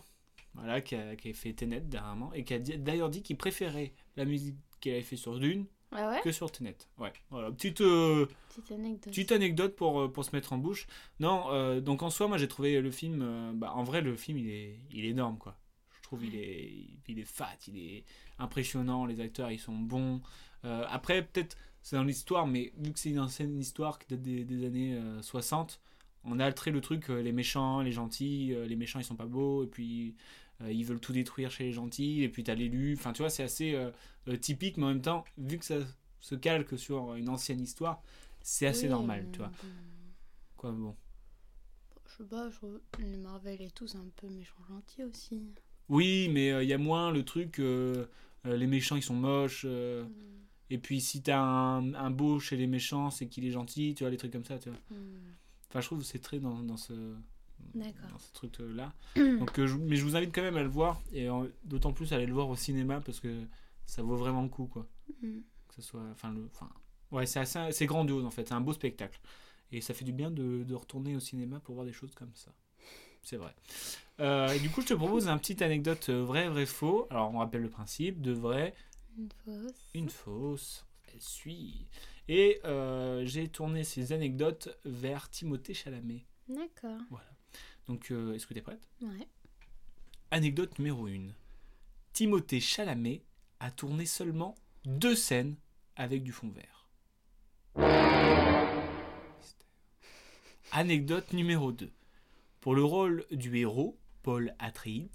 voilà 0.53 0.81
qui 0.81 0.95
a, 0.95 1.15
qui 1.15 1.29
a 1.29 1.33
fait 1.33 1.53
Tenet 1.53 1.81
dernièrement 1.81 2.31
et 2.33 2.43
qui 2.43 2.53
a 2.53 2.59
d'ailleurs 2.59 3.09
dit 3.09 3.23
qu'il 3.23 3.37
préférait 3.37 3.93
la 4.15 4.25
musique 4.25 4.55
qu'il 4.79 4.91
avait 4.93 5.01
fait 5.01 5.15
sur 5.15 5.39
Dune 5.39 5.65
Ah 5.91 6.09
ouais? 6.09 6.21
que 6.23 6.31
sur 6.31 6.51
Tenet. 6.51 6.77
Ouais, 6.97 7.11
voilà 7.29 7.51
petite 7.51 7.81
euh, 7.81 8.27
Petite 8.49 8.71
anecdote. 8.71 9.13
Petite 9.13 9.31
anecdote 9.31 9.75
pour, 9.75 10.01
euh, 10.01 10.07
pour 10.11 10.23
se 10.25 10.35
mettre 10.35 10.53
en 10.53 10.57
bouche. 10.57 10.87
Non, 11.19 11.45
euh, 11.51 11.81
donc 11.81 12.03
en 12.03 12.09
soi, 12.09 12.27
moi 12.27 12.37
j'ai 12.37 12.47
trouvé 12.47 12.79
le 12.81 12.91
film. 12.91 13.53
bah, 13.55 13.71
en 13.73 13.83
vrai, 13.83 14.01
le 14.01 14.15
film 14.15 14.37
il 14.37 14.49
est, 14.49 14.79
il 14.91 15.05
est 15.05 15.09
énorme 15.09 15.37
quoi. 15.37 15.57
Je 15.97 16.01
trouve 16.03 16.25
il 16.25 16.35
est, 16.35 16.71
il 17.07 17.19
est 17.19 17.25
fat, 17.25 17.57
il 17.67 17.77
est 17.77 18.03
impressionnant. 18.37 19.05
Les 19.05 19.19
acteurs 19.21 19.51
ils 19.51 19.59
sont 19.59 19.75
bons. 19.75 20.21
Après, 20.63 21.23
peut-être 21.23 21.57
c'est 21.81 21.95
dans 21.95 22.03
l'histoire, 22.03 22.45
mais 22.45 22.71
vu 22.77 22.91
que 22.93 22.99
c'est 22.99 23.09
une 23.09 23.19
ancienne 23.19 23.59
histoire 23.59 23.97
qui 23.97 24.07
date 24.09 24.21
des, 24.21 24.43
des 24.43 24.65
années 24.65 24.93
euh, 24.95 25.21
60, 25.21 25.79
on 26.23 26.39
a 26.39 26.45
altéré 26.45 26.71
le 26.71 26.81
truc 26.81 27.09
euh, 27.09 27.21
les 27.21 27.31
méchants, 27.31 27.81
les 27.81 27.91
gentils. 27.91 28.53
euh, 28.53 28.65
les 28.67 28.75
méchants 28.75 28.99
ils 28.99 29.03
sont 29.05 29.15
pas 29.15 29.25
beaux, 29.25 29.63
et 29.63 29.67
puis 29.67 30.15
euh, 30.61 30.71
ils 30.71 30.83
veulent 30.85 30.99
tout 30.99 31.13
détruire 31.13 31.49
chez 31.51 31.63
les 31.65 31.71
gentils, 31.71 32.23
et 32.23 32.29
puis 32.29 32.43
t'as 32.43 32.55
l'élu. 32.55 32.95
Enfin, 32.97 33.13
tu 33.13 33.21
vois, 33.21 33.29
c'est 33.29 33.43
assez 33.43 33.73
euh, 33.73 33.91
typique, 34.37 34.77
mais 34.77 34.85
en 34.85 34.89
même 34.89 35.01
temps, 35.01 35.23
vu 35.37 35.57
que 35.57 35.65
ça 35.65 35.77
se 36.19 36.35
calque 36.35 36.77
sur 36.77 37.15
une 37.15 37.29
ancienne 37.29 37.59
histoire, 37.61 38.01
c'est 38.41 38.67
assez 38.67 38.85
Oui, 38.85 38.91
normal, 38.91 39.27
tu 39.31 39.39
vois. 39.39 39.47
bon. 39.47 39.53
Quoi, 40.57 40.71
bon. 40.71 40.95
Je 42.07 42.17
sais 42.17 42.23
pas, 42.29 42.49
je 42.49 43.01
les 43.03 43.17
Marvel 43.17 43.61
et 43.61 43.71
tout, 43.71 43.87
c'est 43.87 43.97
un 43.97 44.09
peu 44.15 44.27
méchant 44.29 44.57
gentil 44.67 45.03
aussi. 45.03 45.41
Oui, 45.89 46.29
mais 46.31 46.63
il 46.63 46.69
y 46.69 46.73
a 46.73 46.77
moins 46.77 47.11
le 47.11 47.23
truc, 47.25 47.57
les 47.59 48.67
méchants 48.67 48.95
ils 48.95 49.01
sont 49.03 49.15
moches, 49.15 49.65
Mm. 49.65 50.07
et 50.69 50.77
puis 50.77 51.01
si 51.01 51.21
t'as 51.23 51.39
un, 51.39 51.93
un 51.95 52.11
beau 52.11 52.39
chez 52.39 52.57
les 52.57 52.67
méchants, 52.67 53.09
c'est 53.11 53.27
qu'il 53.27 53.45
est 53.45 53.51
gentil, 53.51 53.93
tu 53.95 54.03
vois, 54.03 54.11
les 54.11 54.17
trucs 54.17 54.31
comme 54.33 54.45
ça, 54.45 54.59
tu 54.59 54.69
vois. 54.69 54.77
Mm. 54.91 55.17
Enfin, 55.71 55.81
je 55.81 55.85
trouve 55.87 55.99
que 55.99 56.05
c'est 56.05 56.19
très 56.19 56.39
dans, 56.39 56.61
dans 56.63 56.77
ce, 56.77 56.93
D'accord. 57.73 58.09
dans 58.11 58.19
ce 58.19 58.31
truc-là. 58.33 58.93
Donc, 59.15 59.57
euh, 59.59 59.67
je- 59.67 59.77
mais 59.77 59.95
je 59.95 60.03
vous 60.03 60.15
invite 60.17 60.33
quand 60.35 60.41
même 60.41 60.57
à 60.57 60.63
le 60.63 60.69
voir, 60.69 61.01
et 61.13 61.27
d'autant 61.63 61.93
plus 61.93 62.11
à 62.11 62.17
aller 62.17 62.25
le 62.25 62.33
voir 62.33 62.49
au 62.49 62.55
cinéma, 62.55 62.99
parce 63.01 63.19
que 63.19 63.33
ça 63.85 64.01
vaut 64.03 64.17
vraiment 64.17 64.43
le 64.43 64.49
coup, 64.49 64.65
quoi. 64.67 64.85
Mm. 65.21 65.39
Que 65.69 65.75
ce 65.75 65.81
soit, 65.81 66.03
enfin, 66.11 66.31
le, 66.31 66.45
enfin, 66.53 66.69
ouais, 67.11 67.25
c'est 67.25 67.39
assez, 67.39 67.71
c'est 67.71 67.85
grandiose 67.85 68.25
en 68.25 68.29
fait, 68.31 68.47
c'est 68.47 68.53
un 68.53 68.61
beau 68.61 68.73
spectacle. 68.73 69.19
Et 69.71 69.79
ça 69.79 69.93
fait 69.93 70.03
du 70.03 70.11
bien 70.11 70.29
de, 70.29 70.63
de 70.65 70.75
retourner 70.75 71.15
au 71.15 71.21
cinéma 71.21 71.61
pour 71.61 71.75
voir 71.75 71.85
des 71.85 71.93
choses 71.93 72.13
comme 72.13 72.31
ça. 72.35 72.51
C'est 73.23 73.37
vrai. 73.37 73.55
Euh, 74.19 74.49
et 74.51 74.59
du 74.59 74.69
coup, 74.69 74.81
je 74.81 74.87
te 74.87 74.93
propose 74.93 75.27
une 75.27 75.37
petite 75.39 75.61
anecdote 75.61 76.09
euh, 76.09 76.23
vrai, 76.25 76.49
vrai, 76.49 76.65
faux. 76.65 77.07
Alors, 77.09 77.33
on 77.33 77.37
rappelle 77.39 77.61
le 77.61 77.69
principe 77.69 78.19
de 78.21 78.31
vrai, 78.33 78.73
Une 79.17 79.29
fausse. 79.45 79.89
une 79.93 80.09
fausse. 80.09 80.85
Elle 81.13 81.21
suit. 81.21 81.87
Et 82.27 82.59
euh, 82.65 83.25
j'ai 83.25 83.47
tourné 83.47 83.83
ces 83.83 84.13
anecdotes 84.13 84.77
vers 84.85 85.29
Timothée 85.29 85.73
Chalamet. 85.73 86.25
D'accord. 86.47 86.99
Donc, 87.87 88.11
euh, 88.11 88.33
est-ce 88.33 88.47
que 88.47 88.53
tu 88.53 88.59
es 88.59 88.63
prête? 88.63 88.87
Ouais. 89.01 89.27
Anecdote 90.31 90.77
numéro 90.79 91.07
1. 91.07 91.27
Timothée 92.13 92.59
Chalamet 92.59 93.23
a 93.59 93.71
tourné 93.71 94.05
seulement 94.05 94.55
deux 94.85 95.15
scènes 95.15 95.55
avec 95.95 96.23
du 96.23 96.31
fond 96.31 96.49
vert. 96.49 96.89
Anecdote 100.71 101.33
numéro 101.33 101.71
2. 101.71 101.91
Pour 102.61 102.75
le 102.75 102.83
rôle 102.83 103.25
du 103.31 103.57
héros, 103.57 103.99
Paul 104.23 104.55
Atreides, 104.59 105.09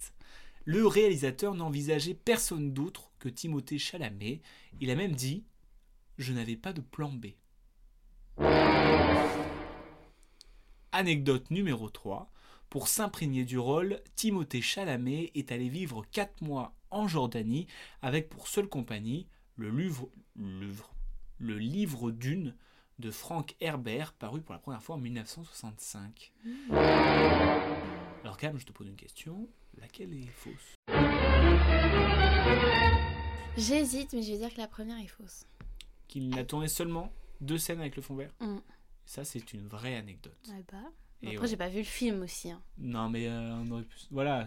le 0.65 0.87
réalisateur 0.87 1.55
n'envisageait 1.55 2.15
personne 2.15 2.73
d'autre 2.73 3.11
que 3.19 3.29
Timothée 3.29 3.79
Chalamet. 3.79 4.43
Il 4.81 4.91
a 4.91 4.97
même 4.97 5.15
dit 5.15 5.45
Je 6.19 6.33
n'avais 6.33 6.57
pas 6.57 6.73
de 6.73 6.81
plan 6.81 7.13
B. 7.13 7.27
Anecdote 10.93 11.51
numéro 11.51 11.91
3. 11.91 12.31
Pour 12.71 12.89
s'imprégner 12.89 13.45
du 13.45 13.59
rôle, 13.59 14.01
Timothée 14.15 14.63
Chalamet 14.63 15.31
est 15.35 15.53
allé 15.53 15.69
vivre 15.69 16.05
4 16.13 16.41
mois 16.43 16.75
en 16.91 17.07
Jordanie 17.07 17.67
avec 18.01 18.31
pour 18.31 18.49
seule 18.49 18.69
compagnie 18.69 19.29
le 19.57 19.71
livre, 19.71 20.11
le 20.37 21.59
livre 21.59 22.11
d'une 22.11 22.57
de 22.99 23.11
Frank 23.11 23.55
Herbert 23.61 24.15
paru 24.15 24.41
pour 24.41 24.55
la 24.55 24.59
première 24.59 24.83
fois 24.83 24.97
en 24.97 24.99
1965. 24.99 26.33
Alors 28.23 28.39
Cam, 28.39 28.57
je 28.59 28.65
te 28.65 28.73
pose 28.73 28.89
une 28.89 28.97
question. 28.97 29.49
Laquelle 29.79 30.15
est 30.15 30.27
fausse? 30.29 30.77
J'hésite, 33.59 34.15
mais 34.15 34.23
je 34.23 34.33
vais 34.33 34.39
dire 34.39 34.53
que 34.53 34.61
la 34.61 34.69
première 34.69 34.99
est 34.99 35.07
fausse. 35.07 35.47
Qu'il 36.09 36.29
n'a 36.31 36.45
tourné 36.45 36.69
seulement 36.69 37.13
deux 37.41 37.59
scènes 37.59 37.81
avec 37.81 37.97
le 37.97 38.03
fond 38.03 38.15
vert 38.15 38.31
Mm. 38.41 38.59
Ça, 39.05 39.25
c'est 39.25 39.53
une 39.53 39.67
vraie 39.69 39.95
anecdote. 39.97 40.37
Ouais, 40.49 40.65
bah. 40.73 40.79
Et 41.23 41.29
Après, 41.29 41.39
ouais. 41.41 41.47
j'ai 41.49 41.57
pas 41.57 41.69
vu 41.69 41.79
le 41.79 41.85
film 41.85 42.23
aussi. 42.23 42.51
hein. 42.51 42.61
Non, 42.79 43.09
mais 43.09 43.29
euh, 43.29 43.55
on 43.55 43.71
aurait 43.71 43.85
pu... 43.85 43.97
Voilà. 44.11 44.47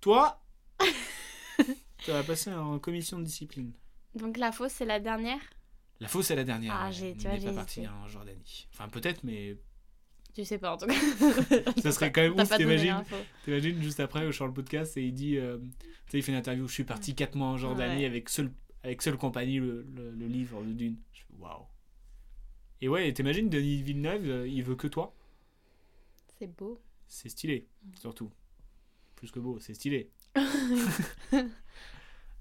Toi, 0.00 0.40
tu 1.98 2.10
vas 2.10 2.22
passer 2.22 2.52
en 2.52 2.78
commission 2.78 3.18
de 3.18 3.24
discipline. 3.24 3.72
Donc 4.14 4.36
la 4.38 4.52
fausse, 4.52 4.72
c'est 4.72 4.84
la 4.86 5.00
dernière? 5.00 5.40
La 6.00 6.08
fausse, 6.08 6.26
c'est 6.26 6.36
la 6.36 6.44
dernière. 6.44 6.74
Ah, 6.74 6.90
j'ai- 6.90 7.14
tu 7.14 7.26
vois, 7.28 7.36
n'est 7.38 7.44
pas 7.44 7.52
parti 7.52 7.80
hésité. 7.80 7.94
en 7.94 8.08
Jordanie. 8.08 8.68
Enfin, 8.72 8.88
peut-être, 8.88 9.22
mais 9.24 9.56
Je 10.36 10.42
sais 10.42 10.58
pas 10.58 10.72
en 10.74 10.78
tout 10.78 10.86
cas. 10.86 10.94
ça 11.82 11.92
serait 11.92 12.10
quand 12.12 12.22
même 12.22 12.32
ouf. 12.40 12.56
T'imagines, 12.56 13.02
t'imagines 13.44 13.82
juste 13.82 14.00
après, 14.00 14.24
au 14.26 14.46
le 14.46 14.52
podcast, 14.52 14.96
et 14.96 15.02
il 15.04 15.12
dit, 15.12 15.36
euh, 15.36 15.58
tu 16.06 16.12
sais, 16.12 16.18
il 16.18 16.22
fait 16.22 16.32
une 16.32 16.38
interview. 16.38 16.66
Je 16.66 16.72
suis 16.72 16.84
parti 16.84 17.14
4 17.14 17.34
mois 17.34 17.48
en 17.48 17.56
Jordanie 17.58 18.00
Ouais. 18.00 18.06
avec 18.06 18.28
seul, 18.30 18.50
avec 18.82 19.02
seule 19.02 19.18
compagnie 19.18 19.58
le, 19.58 19.82
le, 19.94 20.10
le 20.10 20.26
livre 20.26 20.62
de 20.62 20.72
Dune. 20.72 20.96
Waouh. 21.38 21.66
Et 22.80 22.88
ouais, 22.88 23.08
et 23.08 23.14
t'imagines, 23.14 23.48
Denis 23.48 23.82
Villeneuve, 23.82 24.28
euh, 24.28 24.48
il 24.48 24.62
veut 24.62 24.76
que 24.76 24.86
toi? 24.88 25.14
C'est 26.38 26.46
beau. 26.56 26.80
C'est 27.06 27.28
stylé, 27.28 27.66
surtout. 27.94 28.30
Plus 29.16 29.30
que 29.30 29.40
beau, 29.40 29.58
c'est 29.60 29.74
stylé. 29.74 30.10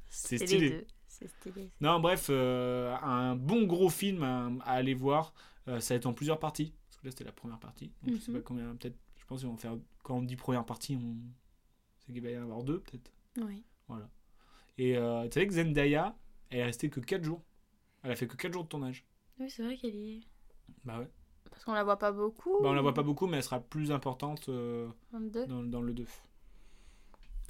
c'est 0.10 0.38
stylé. 0.38 0.86
stylé. 1.08 1.70
Non, 1.82 2.00
bref, 2.00 2.28
euh, 2.30 2.96
un 3.02 3.36
bon 3.36 3.66
gros 3.66 3.90
film 3.90 4.24
à, 4.24 4.48
à 4.64 4.74
aller 4.74 4.94
voir. 4.94 5.34
Euh, 5.68 5.80
ça 5.80 5.94
va 5.94 5.98
être 5.98 6.06
en 6.06 6.14
plusieurs 6.14 6.40
parties. 6.40 6.74
Parce 6.88 6.98
que 7.02 7.06
là, 7.08 7.12
c'était 7.12 7.24
la 7.26 7.32
première 7.32 7.60
partie. 7.60 7.92
Donc, 8.04 8.16
je 8.16 8.20
sais 8.22 8.32
Mhm. 8.32 8.38
pas 8.38 8.44
combien, 8.44 8.76
peut-être. 8.76 8.98
Je 9.18 9.26
pense 9.26 9.40
qu'ils 9.42 9.50
vont 9.50 9.58
faire. 9.58 9.78
Quand 10.04 10.18
on 10.18 10.22
dit 10.24 10.36
première 10.36 10.66
partie, 10.66 10.96
on... 10.96 11.16
c'est 12.00 12.14
qu'il 12.14 12.22
va 12.24 12.32
y 12.32 12.38
en 12.38 12.44
avoir 12.44 12.64
deux, 12.64 12.80
peut-être. 12.80 13.12
Oui. 13.38 13.64
Et 14.78 14.98
euh, 14.98 15.24
tu 15.28 15.34
savais 15.34 15.48
que 15.48 15.54
Zendaya, 15.54 16.16
elle 16.50 16.60
est 16.60 16.64
restée 16.66 16.90
que 16.90 17.00
4 17.00 17.24
jours. 17.24 17.44
Elle 18.04 18.12
a 18.12 18.16
fait 18.16 18.28
que 18.28 18.36
4 18.36 18.54
jours 18.54 18.64
de 18.64 18.70
tournage. 18.70 19.06
Oui, 19.40 19.50
c'est 19.50 19.64
vrai 19.64 19.78
qu'elle 19.78 19.96
y 19.96 20.18
est. 20.18 20.22
Bah 20.86 21.00
ouais. 21.00 21.10
Parce 21.50 21.66
qu'on 21.66 21.74
la 21.74 21.84
voit 21.84 22.00
pas 22.00 22.12
beaucoup. 22.12 22.58
Bah, 22.62 22.70
on 22.70 22.74
la 22.74 22.82
voit 22.82 22.94
pas 22.94 23.04
beaucoup, 23.04 23.28
mais 23.28 23.38
elle 23.38 23.44
sera 23.44 23.60
plus 23.60 23.92
importante 23.92 24.50
euh, 24.50 24.88
22. 25.12 25.46
dans, 25.48 25.64
dans 25.64 25.82
le 25.82 25.94
2. 25.94 26.06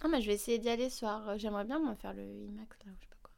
Ah, 0.01 0.07
mais 0.09 0.21
je 0.21 0.27
vais 0.27 0.33
essayer 0.35 0.59
d'y 0.59 0.69
aller 0.69 0.89
ce 0.89 0.99
soir. 0.99 1.37
J'aimerais 1.37 1.65
bien 1.65 1.79
moi 1.79 1.95
faire 1.95 2.13
le 2.13 2.23
IMAX 2.23 2.77
là, 2.85 2.91
ou 2.91 2.95
je 2.97 3.01
sais 3.03 3.09
pas 3.09 3.17
quoi. 3.21 3.31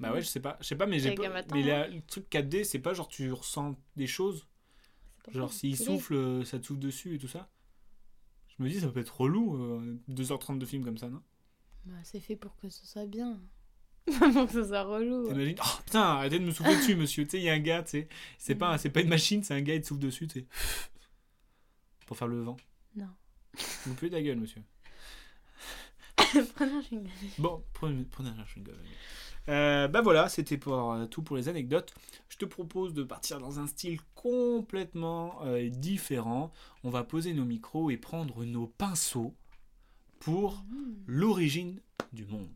Bah 0.00 0.12
ouais, 0.12 0.20
je 0.22 0.26
sais 0.26 0.40
pas. 0.40 0.58
Je 0.60 0.66
sais 0.66 0.76
pas, 0.76 0.86
mais 0.86 0.98
j'ai 0.98 1.12
pas. 1.12 1.28
mais 1.52 1.62
la- 1.62 1.88
le 1.88 2.02
truc 2.02 2.28
4D, 2.28 2.64
c'est 2.64 2.80
pas 2.80 2.94
genre 2.94 3.08
tu 3.08 3.32
ressens 3.32 3.76
des 3.96 4.06
choses. 4.06 4.46
Genre, 5.32 5.52
s'il 5.52 5.76
souffle, 5.76 6.14
euh, 6.14 6.44
ça 6.44 6.58
te 6.58 6.66
souffle 6.66 6.80
dessus 6.80 7.14
et 7.14 7.18
tout 7.18 7.28
ça. 7.28 7.48
Je 8.56 8.62
me 8.62 8.68
dis, 8.68 8.80
ça 8.80 8.88
peut 8.88 9.00
être 9.00 9.20
relou, 9.20 9.56
euh, 9.56 10.00
2h30 10.08 10.58
de 10.58 10.66
film 10.66 10.84
comme 10.84 10.98
ça, 10.98 11.08
non? 11.10 11.22
Bah, 11.86 11.94
c'est 12.02 12.20
fait 12.20 12.36
pour 12.36 12.56
que 12.56 12.68
ce 12.68 12.86
soit 12.86 13.06
bien. 13.06 13.40
Pour 14.34 14.46
que 14.46 14.52
ce 14.52 14.64
soit 14.64 14.82
relou. 14.82 15.28
T'imagines? 15.28 15.56
Oh 15.60 15.78
putain, 15.84 16.00
arrêtez 16.02 16.38
de 16.38 16.44
me 16.44 16.50
souffler 16.50 16.76
dessus, 16.76 16.94
monsieur. 16.94 17.24
Tu 17.24 17.30
sais, 17.30 17.38
il 17.38 17.44
y 17.44 17.48
a 17.50 17.54
un 17.54 17.58
gars, 17.58 17.82
tu 17.82 17.90
sais. 17.90 18.08
C'est 18.38 18.54
pas, 18.54 18.76
c'est 18.78 18.90
pas 18.90 19.00
une 19.00 19.08
machine, 19.08 19.42
c'est 19.42 19.54
un 19.54 19.62
gars, 19.62 19.74
il 19.74 19.80
te 19.80 19.86
souffle 19.86 20.00
dessus, 20.00 20.26
tu 20.26 20.40
sais. 20.40 20.46
Pour 22.06 22.16
faire 22.16 22.28
le 22.28 22.42
vent. 22.42 22.56
Non. 22.96 23.08
Vous 23.86 23.94
puez 23.94 24.10
ta 24.10 24.20
gueule, 24.20 24.38
monsieur. 24.38 24.62
Prenez 26.54 26.72
un 26.72 26.80
chewing-gum. 26.80 27.08
Bon, 27.38 27.64
prenez, 27.72 28.04
prenez 28.04 28.28
un 28.30 28.44
chewing-gum. 28.44 28.74
Euh, 29.48 29.88
bah 29.88 30.00
voilà, 30.00 30.28
c'était 30.28 30.56
pour 30.56 30.92
euh, 30.92 31.06
tout 31.06 31.22
pour 31.22 31.36
les 31.36 31.48
anecdotes. 31.48 31.94
Je 32.28 32.36
te 32.36 32.44
propose 32.44 32.94
de 32.94 33.02
partir 33.04 33.38
dans 33.40 33.58
un 33.60 33.66
style 33.66 34.00
complètement 34.14 35.38
euh, 35.44 35.68
différent. 35.68 36.52
On 36.82 36.90
va 36.90 37.04
poser 37.04 37.34
nos 37.34 37.44
micros 37.44 37.90
et 37.90 37.96
prendre 37.96 38.44
nos 38.44 38.66
pinceaux 38.66 39.34
pour 40.18 40.64
Mmh. 40.68 40.94
l'origine 41.06 41.80
du 42.12 42.24
monde. 42.24 42.48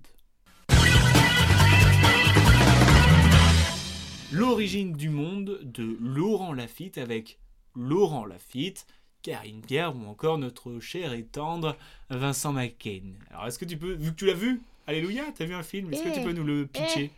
L'origine 4.33 4.93
du 4.93 5.09
monde 5.09 5.59
de 5.63 5.97
Laurent 6.01 6.53
Lafitte 6.53 6.99
avec 6.99 7.39
Laurent 7.75 8.27
Lafitte, 8.27 8.87
Karine 9.23 9.63
Pierre 9.63 9.97
ou 9.97 10.05
encore 10.07 10.39
notre 10.39 10.79
cher 10.81 11.13
et 11.15 11.25
tendre 11.25 11.77
Vincent 12.11 12.53
McCain. 12.53 13.15
Alors 13.31 13.47
est-ce 13.47 13.59
que 13.59 13.65
tu 13.65 13.79
peux, 13.79 13.95
vu 13.95 14.11
que 14.11 14.17
tu 14.17 14.27
l'as 14.27 14.35
vu, 14.35 14.61
Alléluia, 14.87 15.25
t'as 15.35 15.45
vu 15.45 15.55
un 15.55 15.63
film, 15.63 15.93
est-ce 15.93 16.03
que 16.03 16.09
tu 16.15 16.21
Eh, 16.21 16.25
peux 16.25 16.33
nous 16.33 16.45
le 16.45 16.67
pitcher? 16.67 17.11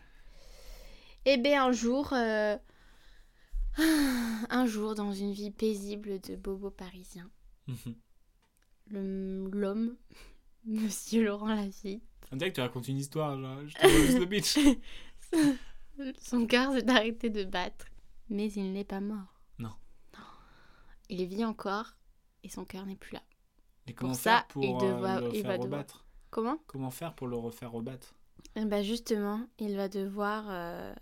Eh 1.24 1.36
bien, 1.36 1.66
un 1.66 1.72
jour, 1.72 2.12
euh, 2.12 2.56
un 4.50 4.66
jour, 4.66 4.94
dans 4.96 5.12
une 5.12 5.32
vie 5.32 5.50
paisible 5.52 6.20
de 6.20 6.36
bobo 6.36 6.70
parisien, 6.70 7.28
Mhm. 7.68 7.94
l'homme, 9.52 9.96
Monsieur 10.64 11.24
Laurent 11.24 11.54
Lafitte, 11.54 12.02
On 12.32 12.36
dirait 12.36 12.50
que 12.50 12.56
tu 12.56 12.60
racontes 12.60 12.88
une 12.88 12.98
histoire, 12.98 13.40
genre, 13.40 13.58
je 13.66 13.74
te 13.74 14.18
le 14.18 14.26
pitch. 14.28 14.58
son 16.20 16.46
cœur 16.46 16.72
s'est 16.72 16.88
arrêté 16.90 17.30
de 17.30 17.44
battre, 17.44 17.86
mais 18.28 18.50
il 18.52 18.72
n'est 18.72 18.84
pas 18.84 19.00
mort. 19.00 19.40
Non. 19.58 19.72
Il 21.08 21.24
vit 21.26 21.44
encore 21.44 21.94
et 22.42 22.48
son 22.48 22.64
cœur 22.64 22.86
n'est 22.86 22.96
plus 22.96 23.12
là. 23.14 23.22
Et 23.86 23.94
comment 23.94 24.14
ça, 24.14 24.30
faire 24.38 24.46
pour 24.48 24.64
il 24.64 24.70
euh, 24.74 24.78
devra- 24.78 25.20
le 25.20 25.34
il 25.34 25.42
va 25.42 25.48
faire 25.50 25.58
devoir- 25.58 25.60
rebattre? 25.80 26.06
Comment? 26.30 26.58
Comment 26.66 26.90
faire 26.90 27.14
pour 27.14 27.26
le 27.26 27.36
refaire 27.36 27.72
rebattre? 27.72 28.14
Eh 28.56 28.64
ben 28.64 28.82
justement, 28.82 29.46
il 29.58 29.76
va 29.76 29.88
devoir 29.88 30.44
euh, 30.48 30.94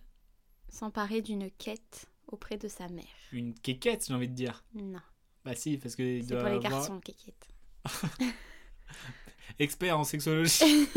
s'emparer 0.68 1.20
d'une 1.22 1.50
quête 1.50 2.06
auprès 2.26 2.56
de 2.56 2.66
sa 2.68 2.88
mère. 2.88 3.04
Une 3.32 3.54
quéquette, 3.54 4.06
j'ai 4.08 4.14
envie 4.14 4.28
de 4.28 4.34
dire. 4.34 4.64
Non, 4.74 5.00
Bah 5.44 5.54
si, 5.54 5.76
parce 5.78 5.94
que 5.96 6.02
il 6.02 6.22
c'est 6.24 6.30
doit 6.30 6.40
pour 6.40 6.48
les 6.48 6.56
avoir 6.56 6.70
garçons, 6.72 7.00
quéquette. 7.00 7.48
expert 9.58 9.98
en 9.98 10.04
sexologie. 10.04 10.88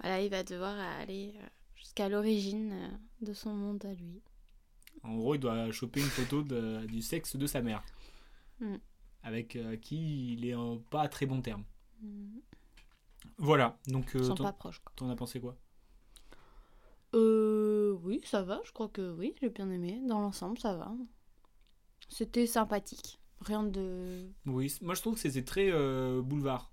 Voilà, 0.00 0.20
il 0.20 0.30
va 0.30 0.42
devoir 0.42 0.76
aller 1.00 1.32
euh, 1.40 1.46
jusqu'à 1.92 2.08
l'origine 2.08 2.72
euh, 2.72 2.88
de 3.26 3.34
son 3.34 3.52
monde 3.52 3.84
à 3.84 3.92
lui. 3.92 4.22
En 5.02 5.14
gros, 5.16 5.34
il 5.34 5.40
doit 5.40 5.70
choper 5.72 6.00
une 6.00 6.06
photo 6.06 6.42
de- 6.42 6.86
du 6.86 7.02
sexe 7.02 7.36
de 7.36 7.46
sa 7.46 7.60
mère. 7.60 7.82
Mm. 8.60 8.76
Avec 9.22 9.56
euh, 9.56 9.76
qui 9.76 10.32
il 10.32 10.46
est 10.46 10.54
en 10.54 10.78
pas 10.78 11.02
à 11.02 11.08
très 11.08 11.26
bon 11.26 11.42
terme. 11.42 11.64
Mm. 12.00 12.38
Voilà, 13.38 13.78
donc 13.88 14.12
Ils 14.14 14.20
euh, 14.20 14.24
sont 14.24 14.34
t'en 14.34 14.44
pas 14.44 14.52
proches. 14.52 14.78
Quoi. 14.80 14.92
t'en 14.96 15.10
as 15.10 15.16
pensé 15.16 15.38
quoi? 15.40 15.56
Euh, 17.14 17.92
oui, 18.02 18.22
ça 18.24 18.42
va, 18.42 18.62
je 18.64 18.72
crois 18.72 18.88
que 18.88 19.12
oui, 19.12 19.34
j'ai 19.40 19.50
bien 19.50 19.70
aimé. 19.70 20.00
Dans 20.08 20.20
l'ensemble, 20.20 20.58
ça 20.58 20.74
va. 20.74 20.92
C'était 22.08 22.46
sympathique. 22.46 23.20
Rien 23.42 23.64
de. 23.64 24.30
Oui, 24.46 24.72
moi 24.80 24.94
je 24.94 25.00
trouve 25.02 25.14
que 25.14 25.20
c'était 25.20 25.44
très 25.44 25.70
euh, 25.70 26.22
boulevard. 26.22 26.71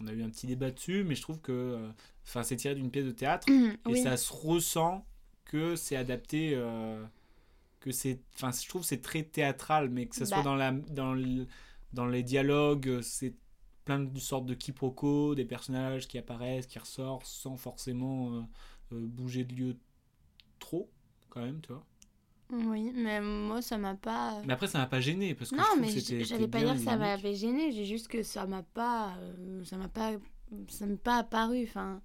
On 0.00 0.06
a 0.06 0.12
eu 0.12 0.22
un 0.22 0.30
petit 0.30 0.46
débat 0.46 0.70
dessus, 0.70 1.04
mais 1.04 1.14
je 1.14 1.22
trouve 1.22 1.40
que 1.40 1.52
euh, 1.52 1.90
enfin 2.26 2.42
c'est 2.42 2.56
tiré 2.56 2.74
d'une 2.74 2.90
pièce 2.90 3.04
de 3.06 3.10
théâtre 3.12 3.48
et 3.50 3.78
oui. 3.86 4.02
ça 4.02 4.16
se 4.16 4.32
ressent 4.32 5.06
que 5.44 5.76
c'est 5.76 5.96
adapté 5.96 6.52
euh, 6.54 7.04
que 7.80 7.92
c'est 7.92 8.20
enfin 8.34 8.50
je 8.52 8.68
trouve 8.68 8.82
que 8.82 8.88
c'est 8.88 9.02
très 9.02 9.22
théâtral 9.24 9.90
mais 9.90 10.06
que 10.06 10.16
ça 10.16 10.26
soit 10.26 10.38
Bah. 10.38 10.42
dans 10.44 10.56
la 10.56 10.72
dans 10.72 11.12
le- 11.14 11.46
dans 11.92 12.06
les 12.06 12.22
dialogues 12.22 13.00
c'est 13.02 13.34
plein 13.84 13.98
de 14.00 14.18
sortes 14.18 14.46
de 14.46 14.54
quiproquos 14.54 15.34
des 15.34 15.44
personnages 15.44 16.06
qui 16.08 16.18
apparaissent 16.18 16.66
qui 16.66 16.78
ressortent 16.78 17.26
sans 17.26 17.56
forcément 17.56 18.32
euh, 18.34 18.42
euh, 18.92 19.06
bouger 19.06 19.44
de 19.44 19.54
lieu 19.54 19.76
trop 20.60 20.90
quand 21.30 21.40
même 21.42 21.60
tu 21.60 21.72
vois 21.72 21.84
Oui, 22.52 22.90
mais 22.94 23.20
moi, 23.20 23.62
ça 23.62 23.78
m'a 23.78 23.94
pas. 23.94 24.42
mais 24.44 24.52
après 24.52 24.66
ça 24.66 24.78
m'a 24.78 24.86
pas 24.86 25.00
gêné 25.00 25.34
parce 25.34 25.50
que 25.50 25.56
Non, 25.56 25.62
mais 25.80 25.92
que 25.94 26.24
j'allais 26.24 26.48
pas 26.48 26.58
dire 26.60 26.74
que 26.74 26.80
ça 26.80 26.96
m'avait 26.96 27.34
gêné, 27.34 27.70
j'ai 27.72 27.84
juste 27.84 28.08
que 28.08 28.22
ça 28.22 28.46
m'a 28.46 28.62
pas. 28.62 29.14
euh, 29.18 29.64
ça 29.64 29.76
m'a 29.76 29.88
pas. 29.88 30.12
Ça 30.68 30.86
m'est 30.86 30.96
pas 30.96 31.18
apparu. 31.18 31.62
Enfin. 31.68 32.02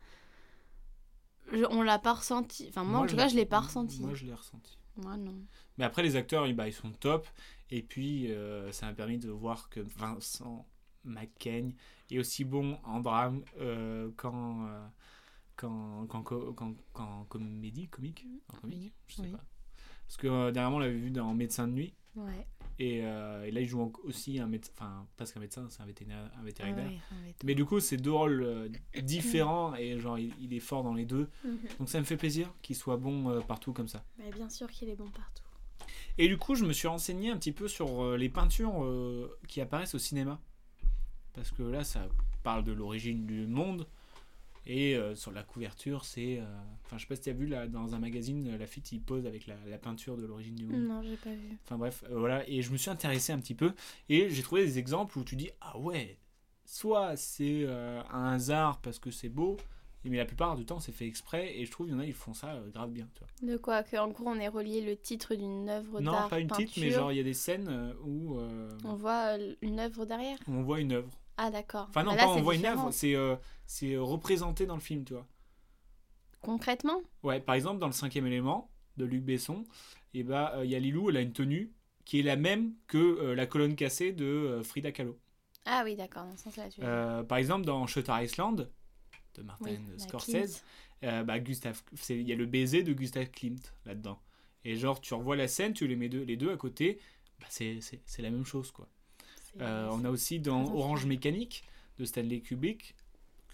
je- 1.51 1.65
on 1.69 1.81
l'a 1.81 1.99
pas 1.99 2.13
ressenti. 2.13 2.67
Enfin, 2.69 2.83
moi, 2.83 2.99
en 2.99 3.05
tout 3.07 3.15
cas, 3.15 3.27
je 3.27 3.35
l'ai 3.35 3.45
pas 3.45 3.59
ressenti. 3.61 4.01
moi 4.01 4.13
je 4.13 4.25
l'ai 4.25 4.33
ressenti 4.33 4.77
Moi, 4.97 5.17
non. 5.17 5.35
Mais 5.77 5.83
après, 5.85 6.03
les 6.03 6.15
acteurs, 6.15 6.45
ils, 6.47 6.55
bah, 6.55 6.67
ils 6.67 6.73
sont 6.73 6.91
top. 6.91 7.27
Et 7.71 7.81
puis, 7.81 8.31
euh, 8.31 8.71
ça 8.71 8.85
m'a 8.85 8.93
permis 8.93 9.17
de 9.17 9.29
voir 9.29 9.69
que 9.69 9.79
Vincent 9.79 10.65
McCain 11.03 11.69
est 12.11 12.19
aussi 12.19 12.43
bon 12.45 12.77
en 12.83 12.99
drame 12.99 13.43
euh, 13.59 14.11
qu'en 14.15 14.67
euh, 14.67 14.87
qu'en 15.55 16.05
co- 16.23 16.53
qu'en- 16.53 16.75
qu'en 16.93 17.23
comédie, 17.25 17.87
comique. 17.87 18.25
En 18.53 18.57
comique, 18.57 18.77
Oui, 18.79 18.93
je 19.07 19.15
sais 19.15 19.21
oui. 19.23 19.31
pas. 19.31 19.43
Parce 20.07 20.17
que 20.17 20.27
euh, 20.27 20.51
dernièrement, 20.51 20.77
on 20.77 20.79
l'avait 20.79 20.93
vu 20.97 21.11
dans 21.11 21.33
Médecin 21.33 21.67
de 21.67 21.73
nuit. 21.73 21.93
Ouais. 22.15 22.47
Et, 22.77 23.01
euh, 23.03 23.45
et 23.45 23.51
là, 23.51 23.61
il 23.61 23.67
joue 23.67 23.91
aussi 24.03 24.37
un 24.39 24.47
médecin, 24.47 24.71
enfin, 24.75 25.07
pas 25.15 25.25
qu'un 25.25 25.39
médecin, 25.39 25.65
c'est 25.69 25.81
un 25.81 25.85
vétérinaire. 25.85 26.29
Un 26.37 26.43
vétérinaire. 26.43 26.87
Ouais. 26.87 27.33
Mais 27.43 27.55
du 27.55 27.63
coup, 27.63 27.79
c'est 27.79 27.97
deux 27.97 28.11
rôles 28.11 28.43
euh, 28.43 28.67
différents 29.01 29.73
et 29.75 29.97
genre, 29.97 30.19
il, 30.19 30.33
il 30.41 30.53
est 30.53 30.59
fort 30.59 30.83
dans 30.83 30.93
les 30.93 31.05
deux. 31.05 31.29
Mhm. 31.45 31.57
Donc, 31.79 31.89
ça 31.89 31.99
me 31.99 32.03
fait 32.05 32.17
plaisir 32.17 32.53
qu'il 32.61 32.75
soit 32.75 32.97
bon 32.97 33.29
euh, 33.29 33.39
partout 33.39 33.71
comme 33.71 33.87
ça. 33.87 34.03
Mais 34.17 34.29
bien 34.31 34.49
sûr 34.49 34.69
qu'il 34.69 34.89
est 34.89 34.95
bon 34.95 35.09
partout. 35.09 35.43
Et 36.17 36.27
du 36.27 36.37
coup, 36.37 36.55
je 36.55 36.65
me 36.65 36.73
suis 36.73 36.87
renseigné 36.87 37.29
un 37.29 37.37
petit 37.37 37.51
peu 37.51 37.67
sur 37.67 38.15
les 38.15 38.29
peintures 38.29 38.87
qui 39.49 39.59
apparaissent 39.59 39.95
au 39.95 39.99
cinéma. 39.99 40.39
Parce 41.33 41.51
que 41.51 41.63
là, 41.63 41.83
ça 41.83 42.07
parle 42.41 42.63
de 42.63 42.71
l'origine 42.71 43.25
du 43.25 43.45
monde. 43.45 43.85
Et 44.67 44.95
euh, 44.95 45.13
sur 45.15 45.31
la 45.31 45.43
couverture, 45.43 46.05
c'est. 46.05 46.39
euh, 46.39 46.45
Enfin, 46.85 46.97
je 46.97 47.03
sais 47.03 47.07
pas 47.07 47.15
si 47.15 47.21
tu 47.21 47.29
as 47.29 47.33
vu, 47.33 47.45
là, 47.47 47.67
dans 47.67 47.95
un 47.95 47.99
magazine, 47.99 48.47
euh, 48.47 48.57
Lafitte, 48.57 48.91
il 48.91 49.01
pose 49.01 49.25
avec 49.27 49.47
la, 49.47 49.55
la 49.67 49.77
peinture 49.77 50.17
de 50.17 50.25
l'origine 50.25 50.55
du 50.55 50.65
monde. 50.65 50.81
Non, 50.81 51.01
j'ai 51.03 51.17
pas 51.17 51.31
vu. 51.33 51.57
Enfin, 51.63 51.77
bref, 51.77 52.03
voilà. 52.11 52.47
Et 52.49 52.61
je 52.61 52.71
me 52.71 52.77
suis 52.77 52.89
intéressé 52.89 53.31
un 53.33 53.39
petit 53.39 53.55
peu. 53.55 53.73
Et 54.09 54.29
j'ai 54.29 54.41
trouvé 54.43 54.63
des 54.65 54.77
exemples 54.79 55.17
où 55.19 55.23
tu 55.23 55.35
dis 55.35 55.49
Ah 55.61 55.77
ouais, 55.79 56.17
soit 56.65 57.15
c'est 57.15 57.65
un 58.11 58.33
hasard 58.33 58.79
parce 58.81 58.99
que 58.99 59.11
c'est 59.11 59.29
beau. 59.29 59.57
Mais 60.07 60.17
la 60.17 60.25
plupart 60.25 60.55
du 60.55 60.65
temps, 60.65 60.79
c'est 60.79 60.91
fait 60.91 61.07
exprès. 61.07 61.57
Et 61.57 61.65
je 61.65 61.71
trouve 61.71 61.87
qu'il 61.87 61.95
y 61.95 61.97
en 61.97 62.01
a, 62.01 62.05
ils 62.05 62.13
font 62.13 62.35
ça 62.35 62.53
euh, 62.53 62.69
grave 62.69 62.91
bien. 62.91 63.07
Tu 63.15 63.21
vois. 63.21 63.53
De 63.53 63.57
quoi? 63.57 63.81
Que 63.81 63.97
en 63.97 64.07
gros, 64.09 64.25
on 64.27 64.35
est 64.39 64.47
relié 64.47 64.81
le 64.81 64.95
titre 64.95 65.33
d'une 65.33 65.67
œuvre 65.67 65.99
Non, 65.99 66.11
d'art. 66.11 66.29
pas 66.29 66.39
une 66.39 66.47
titre, 66.51 66.73
mais 66.77 66.91
genre, 66.91 67.11
il 67.11 67.15
y 67.17 67.19
a 67.19 67.23
des 67.23 67.33
scènes 67.33 67.91
où. 68.03 68.37
euh, 68.37 68.69
On 68.83 68.93
voit 68.93 69.35
une 69.63 69.79
œuvre 69.79 70.05
derrière 70.05 70.37
on 70.47 70.61
voit 70.61 70.79
une 70.79 70.91
œuvre. 70.93 71.09
Ah, 71.37 71.51
d'accord. 71.51 71.87
Enfin 71.89 72.03
non, 72.03 72.11
Bah 72.11 72.17
là, 72.17 72.23
pas 72.23 72.29
on 72.29 72.35
c'est 72.35 72.41
voit 72.41 72.55
une 72.55 72.65
œuvre, 72.65 72.91
c'est 72.91 73.15
euh, 73.15 73.35
c'est 73.65 73.93
euh, 73.93 74.01
représenté 74.03 74.65
dans 74.65 74.75
le 74.75 74.81
film, 74.81 75.03
tu 75.05 75.13
vois. 75.13 75.27
Concrètement? 76.41 77.01
Ouais, 77.23 77.39
par 77.41 77.55
exemple 77.55 77.79
dans 77.79 77.87
le 77.87 77.91
cinquième 77.93 78.27
élément 78.27 78.71
de 78.97 79.05
Luc 79.05 79.23
Besson, 79.23 79.65
et 80.13 80.23
bah 80.23 80.53
euh, 80.55 80.65
il 80.65 80.71
y 80.71 80.75
a 80.75 80.79
Lilou, 80.79 81.09
elle 81.09 81.17
a 81.17 81.21
une 81.21 81.33
tenue 81.33 81.73
qui 82.05 82.19
est 82.19 82.23
la 82.23 82.35
même 82.35 82.73
que 82.87 82.97
euh, 82.97 83.35
la 83.35 83.47
colonne 83.47 83.75
cassée 83.75 84.11
de 84.13 84.25
euh, 84.25 84.63
Frida 84.63 84.91
Kahlo. 84.91 85.19
Ah 85.65 85.81
oui, 85.83 85.95
d'accord, 85.95 86.25
dans 86.25 86.35
ce 86.37 86.43
sens-là, 86.43 86.69
tu. 86.69 86.81
Euh, 86.81 87.23
par 87.23 87.37
exemple 87.37 87.65
dans 87.65 87.87
Shutter 87.87 88.11
Island 88.21 88.69
de 89.35 89.43
Martin 89.43 89.71
Oui, 89.71 89.99
Scorsese, 89.99 90.63
euh, 91.03 91.23
bah, 91.23 91.39
Gustave, 91.39 91.81
il 92.09 92.21
y 92.23 92.33
a 92.33 92.35
le 92.35 92.45
baiser 92.45 92.83
de 92.83 92.93
Gustave 92.93 93.29
Klimt 93.31 93.73
là-dedans. 93.85 94.21
Et 94.65 94.75
genre 94.75 95.01
tu 95.01 95.13
revois 95.13 95.35
la 95.35 95.47
scène, 95.47 95.73
tu 95.73 95.87
les 95.87 95.95
mets 95.95 96.09
deux, 96.09 96.23
les 96.23 96.37
deux 96.37 96.51
à 96.51 96.57
côté, 96.57 96.99
bah, 97.39 97.47
c'est 97.49 97.79
la 98.19 98.29
même 98.31 98.45
chose 98.45 98.71
quoi. 98.71 98.89
Euh, 99.61 99.89
on 99.91 100.03
a 100.05 100.09
aussi 100.09 100.39
dans 100.39 100.63
Orange. 100.73 101.05
Mécanique 101.05 101.63
de 101.97 102.05
Stanley 102.05 102.41
Kubrick, 102.41 102.95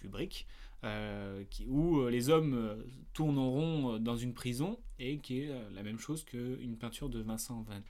Kubrick 0.00 0.46
euh, 0.84 1.44
qui, 1.50 1.66
où 1.68 2.00
euh, 2.00 2.10
les 2.10 2.28
hommes 2.28 2.82
tournent 3.12 3.38
en 3.38 3.50
rond 3.50 3.98
dans 3.98 4.16
une 4.16 4.34
prison 4.34 4.78
et 4.98 5.18
qui 5.18 5.40
est 5.40 5.50
la 5.74 5.82
même 5.82 5.98
chose 5.98 6.24
qu'une 6.24 6.76
peinture 6.76 7.08
de 7.08 7.20
Vincent 7.20 7.62
Van, 7.62 7.80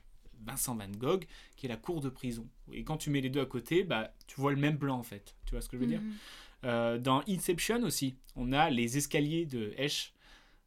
Vincent 0.45 0.75
Van 0.75 0.89
Gogh 0.89 1.25
qui 1.55 1.65
est 1.65 1.69
la 1.69 1.77
cour 1.77 2.01
de 2.01 2.09
prison. 2.09 2.47
Et 2.71 2.83
quand 2.83 2.97
tu 2.97 3.09
mets 3.09 3.21
les 3.21 3.29
deux 3.31 3.41
à 3.41 3.45
côté, 3.47 3.83
bah, 3.83 4.13
tu 4.27 4.39
vois 4.39 4.51
le 4.51 4.57
même 4.59 4.77
plan 4.77 4.97
en 4.97 5.03
fait. 5.03 5.35
Tu 5.45 5.51
vois 5.51 5.61
ce 5.61 5.69
que 5.69 5.77
je 5.77 5.81
veux 5.81 5.87
dire? 5.87 6.01
Mhm. 6.01 6.13
Euh, 6.65 6.97
Dans 6.99 7.23
Inception 7.27 7.81
aussi, 7.83 8.15
on 8.35 8.51
a 8.53 8.69
les 8.69 8.97
escaliers 8.97 9.45
de 9.45 9.73
Esch. 9.77 10.13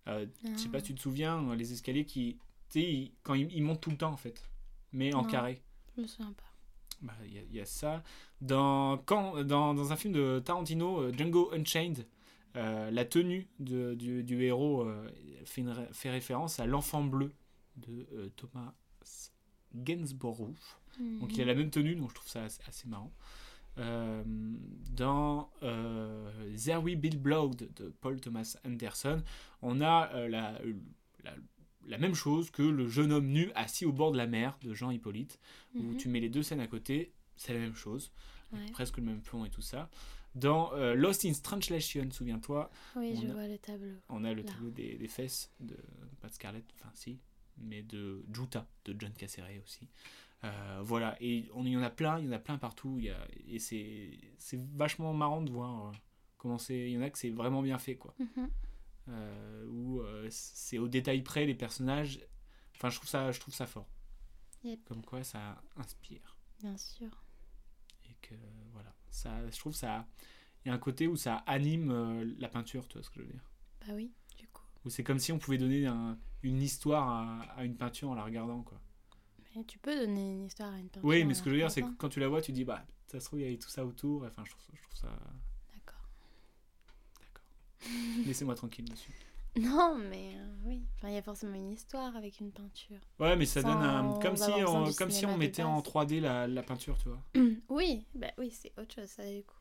Euh, 0.09 0.26
Je 0.42 0.56
sais 0.59 0.68
pas 0.68 0.78
Ah. 0.78 0.80
si 0.80 0.87
tu 0.88 0.94
te 0.94 1.00
souviens, 1.00 1.54
les 1.54 1.72
escaliers 1.72 2.04
qui, 2.04 2.38
tu 2.70 2.80
sais, 2.80 3.11
quand 3.22 3.35
ils, 3.35 3.50
ils 3.52 3.62
montent 3.62 3.80
tout 3.80 3.90
le 3.90 3.96
temps 3.96 4.12
en 4.12 4.16
fait, 4.16 4.42
mais 4.92 5.14
en 5.14 5.22
Non. 5.22 5.28
carré. 5.28 5.62
Je 5.96 6.02
me 6.02 6.06
souviens 6.06 6.32
pas. 6.32 6.42
Bah, 7.02 7.12
Il 7.24 7.35
y, 7.35 7.38
a- 7.38 7.42
il 7.42 7.54
y 7.54 7.61
a 7.61 7.64
ça. 7.66 8.02
Dans, 8.40 8.98
quand, 8.98 9.42
dans, 9.44 9.74
dans 9.74 9.92
un 9.92 9.96
film 9.96 10.14
de 10.14 10.38
Tarantino, 10.44 11.00
euh, 11.02 11.12
Django 11.12 11.52
Unchained, 11.52 12.06
euh, 12.56 12.90
la 12.90 13.04
tenue 13.04 13.46
de- 13.59 13.94
du, 13.94 14.22
du 14.24 14.42
héros 14.44 14.82
euh, 14.82 15.09
fait, 15.44 15.61
une 15.61 15.74
fait 15.92 16.11
référence 16.11 16.59
à 16.59 16.66
l'enfant 16.66 17.04
bleu 17.04 17.32
de 17.76 18.06
euh, 18.14 18.28
Thomas 18.37 18.72
Gainsborough. 19.74 20.54
Donc 21.20 21.37
il 21.37 21.42
a 21.42 21.44
la 21.44 21.54
même 21.54 21.68
tenue, 21.70 21.94
donc 21.94 22.09
je 22.11 22.14
trouve 22.14 22.28
ça 22.28 22.44
assez, 22.44 22.61
assez 22.66 22.88
marrant. 22.88 23.12
Dans 24.96 25.50
There 25.61 26.78
Will 26.82 26.96
Be 26.98 27.14
Blood 27.16 27.68
de 27.76 27.92
Paul 28.00 28.18
Thomas 28.20 28.56
Anderson, 28.64 29.22
on 29.61 29.80
a 29.82 30.26
la, 30.28 30.59
la, 31.22 31.35
la 31.87 31.99
même 31.99 32.14
chose 32.14 32.51
que 32.51 32.62
le 32.62 32.88
jeune 32.88 33.12
homme 33.12 33.27
nu 33.29 33.51
assis 33.55 33.85
au 33.87 33.92
bord 33.92 34.12
de 34.12 34.16
la 34.16 34.27
mer 34.27 34.59
de 34.62 34.75
Jean 34.75 34.90
Hippolyte, 34.90 35.38
où 35.75 35.83
Mhm. 35.83 35.96
tu 35.96 36.09
mets 36.09 36.20
les 36.20 36.29
deux 36.29 36.42
scènes 36.42 36.61
à 36.61 36.66
côté, 36.66 37.12
c'est 37.37 37.53
la 37.55 37.61
même 37.61 37.75
chose, 37.75 38.12
Ouais. 38.53 38.70
presque 38.72 38.96
le 38.99 39.03
même 39.05 39.20
plan 39.22 39.44
et 39.44 39.51
tout 39.51 39.62
ça. 39.62 39.90
Dans 40.35 40.72
euh, 40.75 40.94
Lost 40.94 41.25
in 41.25 41.33
Translation, 41.33 42.11
souviens-toi, 42.11 42.70
Oui, 42.96 43.14
on 43.16 43.20
je 43.22 43.27
a- 43.29 43.33
vois 43.33 43.49
le 43.49 43.59
tableau. 43.59 43.94
on 44.09 44.25
a 44.25 44.33
le 44.35 44.42
Là. 44.42 44.53
tableau 44.53 44.70
des, 44.70 44.96
des 44.96 45.09
fesses 45.09 45.51
de 45.61 45.77
pas 46.20 46.29
de 46.29 46.35
Scarlett, 46.35 46.64
enfin 46.79 46.90
si, 46.94 47.18
mais 47.59 47.83
de 47.83 48.22
Juta 48.33 48.66
de 48.85 48.94
John 48.99 49.12
Cassere 49.14 49.46
aussi. 49.64 49.88
Euh, 50.44 50.81
voilà, 50.85 51.16
et 51.22 51.49
on 51.55 51.64
il 51.64 51.72
y 51.72 51.77
en 51.77 51.83
a 51.83 51.88
plein, 51.90 52.18
il 52.18 52.27
y 52.27 52.29
en 52.29 52.33
a 52.33 52.38
plein 52.38 52.59
partout. 52.59 52.96
Il 52.99 53.07
y 53.07 53.11
a, 53.11 53.27
et 53.49 53.59
c'est 53.59 54.11
c'est 54.37 54.61
vachement 54.75 55.14
marrant 55.14 55.40
de 55.40 55.51
voir 55.51 55.87
euh, 55.88 55.92
comment 56.37 56.59
c'est. 56.59 56.79
Il 56.79 56.90
y 56.90 56.99
en 56.99 57.03
a 57.03 57.09
que 57.09 57.18
c'est 57.18 57.31
vraiment 57.31 57.62
bien 57.62 57.79
fait 57.79 57.96
quoi. 57.96 58.14
Mhm. 58.18 58.49
Où 59.09 60.01
euh, 60.01 60.27
c'est 60.31 60.79
au 60.79 60.88
détail 60.88 61.23
près 61.23 61.47
les 61.47 61.55
personnages. 61.55 62.21
Enfin, 62.77 62.90
je 62.90 62.97
trouve 62.97 63.09
ça, 63.09 63.33
je 63.33 63.40
trouve 63.40 63.55
ça 63.55 63.66
fort. 63.66 63.88
Yep. 64.64 64.85
Comme 64.85 65.05
quoi, 65.05 65.23
ça 65.25 65.62
inspire. 65.77 66.37
Bien 66.61 66.77
sûr. 66.77 67.23
Et 68.05 68.14
que 68.23 68.35
voilà, 68.73 68.92
ça, 69.11 69.49
je 69.51 69.59
trouve 69.59 69.75
ça. 69.75 70.07
Il 70.64 70.69
y 70.69 70.71
a 70.71 70.75
un 70.75 70.79
côté 70.79 71.07
où 71.07 71.16
ça 71.16 71.37
anime 71.47 71.90
euh, 71.90 72.35
la 72.38 72.49
peinture, 72.49 72.88
tu 72.88 72.95
vois 72.99 73.03
ce 73.05 73.11
que 73.11 73.16
je 73.21 73.27
veux 73.27 73.33
dire. 73.33 73.51
Bah 73.87 73.92
oui, 73.95 74.12
du 74.37 74.49
coup. 74.49 74.64
Où 74.85 74.90
c'est 74.90 75.05
comme 75.05 75.19
si 75.21 75.31
on 75.33 75.38
pouvait 75.38 75.59
donner 75.59 75.87
un- 75.87 76.19
une 76.42 76.61
histoire 76.61 77.09
à, 77.09 77.42
à 77.57 77.64
une 77.64 77.77
peinture 77.77 78.11
en 78.11 78.14
la 78.14 78.25
regardant, 78.25 78.62
quoi. 78.62 78.81
Mais 79.55 79.64
tu 79.64 79.79
peux 79.79 79.97
donner 79.97 80.33
une 80.33 80.45
histoire 80.47 80.73
à 80.75 80.79
une 80.79 80.88
peinture. 80.88 81.09
Oui, 81.09 81.25
mais 81.25 81.35
ce 81.35 81.42
que 81.42 81.51
je 81.51 81.55
veux 81.55 81.61
dire, 81.61 81.71
c'est 81.71 81.83
que 81.83 81.95
quand 81.97 82.09
tu 82.09 82.21
la 82.21 82.29
vois, 82.29 82.42
tu 82.42 82.53
dis, 82.53 82.64
bah, 82.64 82.85
ça 83.07 83.21
se 83.21 83.25
trouve, 83.27 83.40
il 83.40 83.45
y 83.45 83.47
avait 83.47 83.57
tout 83.59 83.71
ça 83.71 83.87
autour. 83.87 84.25
Enfin, 84.25 84.42
je 84.45 84.51
trouve, 84.51 84.64
je 84.75 84.83
trouve 84.83 84.97
ça. 84.97 85.19
Laissez-moi 88.26 88.54
tranquille, 88.54 88.84
monsieur. 88.90 89.12
Non, 89.58 89.96
mais 89.96 90.34
euh, 90.36 90.54
oui. 90.64 90.82
Enfin, 90.96 91.08
il 91.08 91.14
y 91.14 91.18
a 91.18 91.22
forcément 91.22 91.54
une 91.54 91.72
histoire 91.72 92.14
avec 92.14 92.40
une 92.40 92.50
peinture. 92.52 92.98
Ouais, 93.18 93.36
mais 93.36 93.46
ça 93.46 93.62
donne 93.62 93.72
un. 93.82 94.18
Comme 94.20 94.36
si, 94.36 94.50
on, 94.66 94.92
comme 94.92 95.10
si 95.10 95.24
on 95.24 95.36
mettait 95.38 95.62
en 95.62 95.76
base. 95.80 95.84
3D 95.84 96.20
la, 96.20 96.46
la 96.46 96.62
peinture, 96.62 96.98
tu 96.98 97.08
vois. 97.08 97.22
oui, 97.70 98.04
bah 98.14 98.30
oui, 98.38 98.50
c'est 98.50 98.72
autre 98.78 98.94
chose, 98.94 99.08
ça, 99.08 99.24
du 99.30 99.42
coup. 99.42 99.54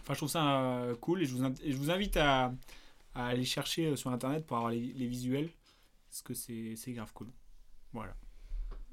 Enfin, 0.00 0.14
je 0.14 0.18
trouve 0.18 0.30
ça 0.30 0.60
euh, 0.62 0.94
cool 0.96 1.22
et 1.22 1.26
je 1.26 1.34
vous, 1.34 1.44
in- 1.44 1.52
et 1.62 1.72
je 1.72 1.76
vous 1.76 1.90
invite 1.90 2.16
à, 2.16 2.54
à 3.14 3.26
aller 3.26 3.44
chercher 3.44 3.88
euh, 3.88 3.96
sur 3.96 4.10
internet 4.10 4.46
pour 4.46 4.56
avoir 4.56 4.70
les, 4.72 4.80
les 4.94 5.06
visuels. 5.06 5.50
Parce 6.08 6.22
que 6.22 6.32
c'est 6.32 6.74
c'est 6.76 6.92
grave 6.92 7.12
cool. 7.12 7.28
Voilà. 7.92 8.16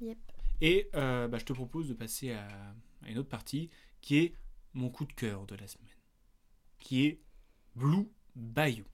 Yep. 0.02 0.18
Et 0.60 0.90
euh, 0.94 1.26
bah, 1.28 1.38
je 1.38 1.44
te 1.46 1.52
propose 1.54 1.88
de 1.88 1.94
passer 1.94 2.32
à, 2.32 2.46
à 3.02 3.08
une 3.10 3.16
autre 3.18 3.28
partie 3.30 3.70
qui 4.02 4.18
est 4.18 4.34
mon 4.74 4.90
coup 4.90 5.06
de 5.06 5.12
cœur 5.12 5.46
de 5.46 5.54
la 5.54 5.66
semaine. 5.66 5.88
Qui 6.80 7.06
est 7.06 7.20
Blue 7.74 8.08
Bayou. 8.36 8.84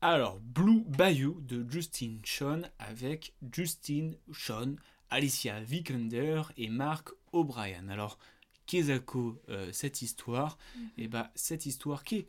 Alors, 0.00 0.38
Blue 0.40 0.84
Bayou 0.86 1.40
de 1.40 1.66
Justin 1.68 2.18
Sean 2.24 2.62
avec 2.78 3.34
Justin 3.52 4.12
Sean, 4.32 4.76
Alicia 5.10 5.60
Vikander 5.60 6.42
et 6.56 6.68
Mark 6.68 7.10
O'Brien. 7.32 7.88
Alors, 7.88 8.18
qu'est-ce 8.66 9.00
euh, 9.48 9.72
cette 9.72 10.02
histoire 10.02 10.58
Et 10.96 11.08
bah, 11.08 11.30
cette 11.34 11.66
histoire 11.66 12.04
qui 12.04 12.16
est 12.16 12.28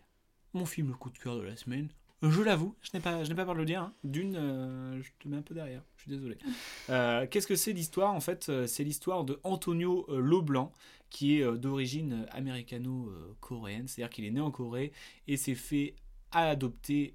mon 0.54 0.66
film 0.66 0.90
le 0.90 0.96
coup 0.96 1.10
de 1.10 1.18
cœur 1.18 1.38
de 1.38 1.44
la 1.44 1.56
semaine. 1.56 1.90
Je 2.24 2.42
l'avoue, 2.42 2.76
je 2.82 2.90
n'ai 2.94 3.00
pas, 3.00 3.24
je 3.24 3.30
n'ai 3.30 3.36
pas 3.36 3.46
peur 3.46 3.54
de 3.54 3.60
le 3.60 3.66
dire. 3.66 3.82
hein. 3.82 3.94
D'une, 4.04 4.36
euh, 4.36 5.02
je 5.04 5.12
te 5.20 5.28
mets 5.28 5.38
un 5.38 5.42
peu 5.44 5.54
derrière. 5.54 5.84
Je 5.98 6.04
suis 6.04 6.12
désolé. 6.12 6.38
Euh, 6.90 7.28
Qu'est-ce 7.30 7.48
que 7.48 7.56
c'est 7.58 7.74
l'histoire 7.74 8.14
En 8.14 8.22
fait, 8.22 8.48
euh, 8.48 8.66
c'est 8.66 8.84
l'histoire 8.86 9.26
de 9.26 9.40
Antonio 9.44 10.06
Leblanc, 10.10 10.72
qui 11.10 11.38
est 11.40 11.58
d'origine 11.58 12.26
américano-coréenne. 12.32 13.88
C'est-à-dire 13.88 14.10
qu'il 14.10 14.24
est 14.26 14.32
né 14.32 14.40
en 14.40 14.52
Corée 14.52 14.94
et 15.28 15.36
s'est 15.38 15.54
fait 15.56 15.96
adopter 16.32 17.14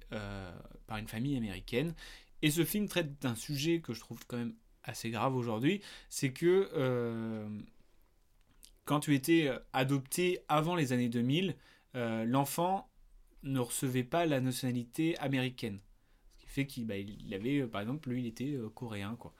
par 0.87 0.97
une 0.97 1.07
famille 1.07 1.35
américaine. 1.35 1.93
Et 2.41 2.51
ce 2.51 2.63
film 2.65 2.87
traite 2.87 3.21
d'un 3.21 3.35
sujet 3.35 3.79
que 3.81 3.93
je 3.93 3.99
trouve 3.99 4.19
quand 4.27 4.37
même 4.37 4.53
assez 4.83 5.09
grave 5.09 5.35
aujourd'hui. 5.35 5.81
C'est 6.09 6.33
que 6.33 6.69
euh, 6.75 7.47
quand 8.85 8.99
tu 8.99 9.15
étais 9.15 9.49
adopté 9.71 10.39
avant 10.49 10.75
les 10.75 10.91
années 10.93 11.09
2000, 11.09 11.55
euh, 11.95 12.25
l'enfant 12.25 12.89
ne 13.43 13.59
recevait 13.59 14.03
pas 14.03 14.25
la 14.25 14.41
nationalité 14.41 15.17
américaine. 15.19 15.79
Ce 16.31 16.37
qui 16.39 16.47
fait 16.47 16.65
qu'il 16.65 16.85
bah, 16.85 16.95
avait, 17.31 17.59
euh, 17.59 17.67
par 17.67 17.81
exemple, 17.81 18.09
lui, 18.09 18.21
il 18.21 18.27
était 18.27 18.53
euh, 18.53 18.69
coréen. 18.69 19.15
Quoi. 19.19 19.33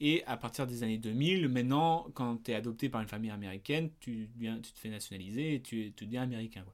Et 0.00 0.24
à 0.24 0.36
partir 0.36 0.66
des 0.66 0.82
années 0.82 0.98
2000, 0.98 1.48
maintenant, 1.48 2.08
quand 2.14 2.44
tu 2.44 2.50
es 2.52 2.54
adopté 2.54 2.88
par 2.88 3.00
une 3.00 3.08
famille 3.08 3.30
américaine, 3.30 3.90
tu, 4.00 4.28
te 4.38 4.78
fais 4.78 4.88
nationaliser 4.88 5.54
et 5.54 5.60
tu, 5.60 5.92
deviens 6.00 6.22
américain. 6.22 6.64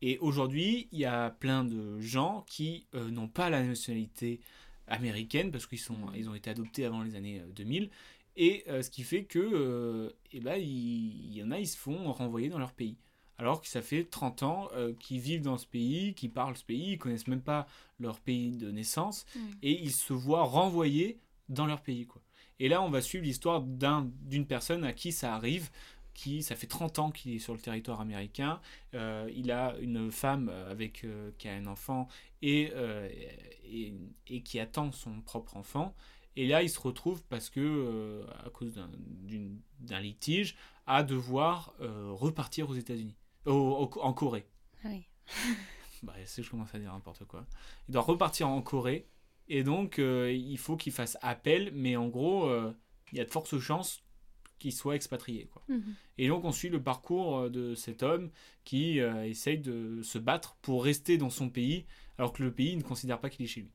Et 0.00 0.18
aujourd'hui, 0.18 0.88
il 0.92 1.00
y 1.00 1.04
a 1.04 1.30
plein 1.30 1.64
de 1.64 2.00
gens 2.00 2.44
qui 2.48 2.86
euh, 2.94 3.10
n'ont 3.10 3.28
pas 3.28 3.50
la 3.50 3.64
nationalité 3.64 4.40
américaine 4.86 5.50
parce 5.50 5.66
qu'ils 5.66 5.80
sont, 5.80 5.96
ils 6.14 6.30
ont 6.30 6.34
été 6.34 6.50
adoptés 6.50 6.84
avant 6.84 7.02
les 7.02 7.16
années 7.16 7.40
euh, 7.40 7.52
2000. 7.54 7.90
Et 8.40 8.64
ce 8.68 8.88
qui 8.88 9.02
fait 9.02 9.24
que, 9.24 10.14
ben, 10.32 10.56
y 10.62 11.42
en 11.42 11.50
a, 11.50 11.58
ils 11.58 11.66
se 11.66 11.76
font 11.76 12.12
renvoyer 12.12 12.48
dans 12.48 12.60
leur 12.60 12.70
pays. 12.70 12.96
Alors 13.38 13.60
que 13.60 13.68
ça 13.68 13.82
fait 13.82 14.04
30 14.04 14.42
ans 14.42 14.68
euh, 14.74 14.92
qu'ils 14.98 15.20
vivent 15.20 15.42
dans 15.42 15.58
ce 15.58 15.66
pays, 15.66 16.14
qu'ils 16.14 16.32
parlent 16.32 16.56
ce 16.56 16.64
pays, 16.64 16.92
ils 16.92 16.98
connaissent 16.98 17.28
même 17.28 17.40
pas 17.42 17.66
leur 18.00 18.18
pays 18.20 18.50
de 18.56 18.70
naissance, 18.70 19.24
Mm. 19.36 19.38
et 19.62 19.80
ils 19.82 19.92
se 19.92 20.12
voient 20.12 20.42
renvoyés 20.44 21.20
dans 21.48 21.66
leur 21.66 21.80
pays. 21.82 22.06
Quoi. 22.06 22.20
Et 22.58 22.68
là, 22.68 22.82
on 22.82 22.90
va 22.90 23.00
suivre 23.00 23.24
l'histoire 23.24 23.62
d'un- 23.62 24.10
d'une 24.22 24.44
personne 24.46 24.82
à 24.84 24.92
qui 24.92 25.12
ça 25.12 25.34
arrive, 25.34 25.70
qui 26.14 26.42
ça 26.42 26.56
fait 26.56 26.66
30 26.66 26.98
ans 26.98 27.12
qu'il 27.12 27.32
est 27.32 27.38
sur 27.38 27.54
le 27.54 27.60
territoire 27.60 28.00
américain. 28.00 28.60
Euh, 28.94 29.30
il 29.36 29.52
a 29.52 29.76
une 29.80 30.10
femme 30.10 30.48
euh, 30.48 30.68
avec 30.72 31.04
euh, 31.04 31.30
qui 31.38 31.48
a 31.48 31.52
un 31.54 31.66
enfant 31.66 32.08
et, 32.42 32.72
et, 33.64 33.94
et 34.28 34.42
qui 34.42 34.58
attend 34.58 34.90
son 34.92 35.20
propre 35.20 35.56
enfant. 35.56 35.94
Et 36.34 36.46
là, 36.46 36.62
il 36.62 36.70
se 36.70 36.80
retrouve 36.80 37.22
parce 37.28 37.50
que, 37.50 37.60
euh, 37.60 38.24
à 38.44 38.50
cause 38.50 38.74
d'un 38.74 38.90
d'une- 39.28 39.60
d'un 39.80 40.00
litige, 40.00 40.56
à 40.86 41.02
devoir 41.04 41.72
euh, 41.80 42.10
repartir 42.12 42.68
aux 42.70 42.74
États-Unis, 42.74 43.16
au- 43.48 43.84
au- 43.94 44.00
en 44.02 44.12
Corée. 44.12 44.46
Ah 44.84 44.88
oui. 44.90 45.04
Bah, 46.04 46.12
c'est 46.26 46.44
je 46.44 46.50
commence 46.50 46.72
à 46.74 46.78
dire 46.78 46.92
n'importe 46.92 47.24
quoi. 47.24 47.44
Il 47.88 47.92
doit 47.92 48.02
repartir 48.02 48.48
en 48.48 48.62
Corée 48.62 49.08
et 49.48 49.64
donc 49.64 49.98
euh, 49.98 50.32
il 50.32 50.56
faut 50.58 50.76
qu'il 50.76 50.92
fasse 50.92 51.18
appel, 51.22 51.72
mais 51.74 51.96
en 51.96 52.06
gros, 52.06 52.44
euh, 52.48 52.72
il 53.10 53.18
y 53.18 53.20
a 53.20 53.24
de 53.24 53.30
fortes 53.30 53.58
chances 53.58 54.04
qu'il 54.60 54.72
soit 54.72 54.94
expatrié. 54.94 55.46
Quoi. 55.46 55.62
Mhm. 55.68 55.94
Et 56.18 56.28
donc 56.28 56.44
on 56.44 56.52
suit 56.52 56.68
le 56.68 56.80
parcours 56.80 57.38
euh, 57.38 57.50
de 57.50 57.74
cet 57.74 58.04
homme 58.04 58.30
qui 58.64 59.00
euh, 59.00 59.24
essaye 59.24 59.58
de 59.58 60.00
se 60.02 60.18
battre 60.18 60.56
pour 60.62 60.84
rester 60.84 61.18
dans 61.18 61.30
son 61.30 61.48
pays, 61.50 61.84
alors 62.16 62.32
que 62.32 62.44
le 62.44 62.52
pays 62.52 62.76
ne 62.76 62.82
considère 62.82 63.18
pas 63.20 63.28
qu'il 63.30 63.44
est 63.44 63.48
chez 63.48 63.62
lui. 63.62 63.72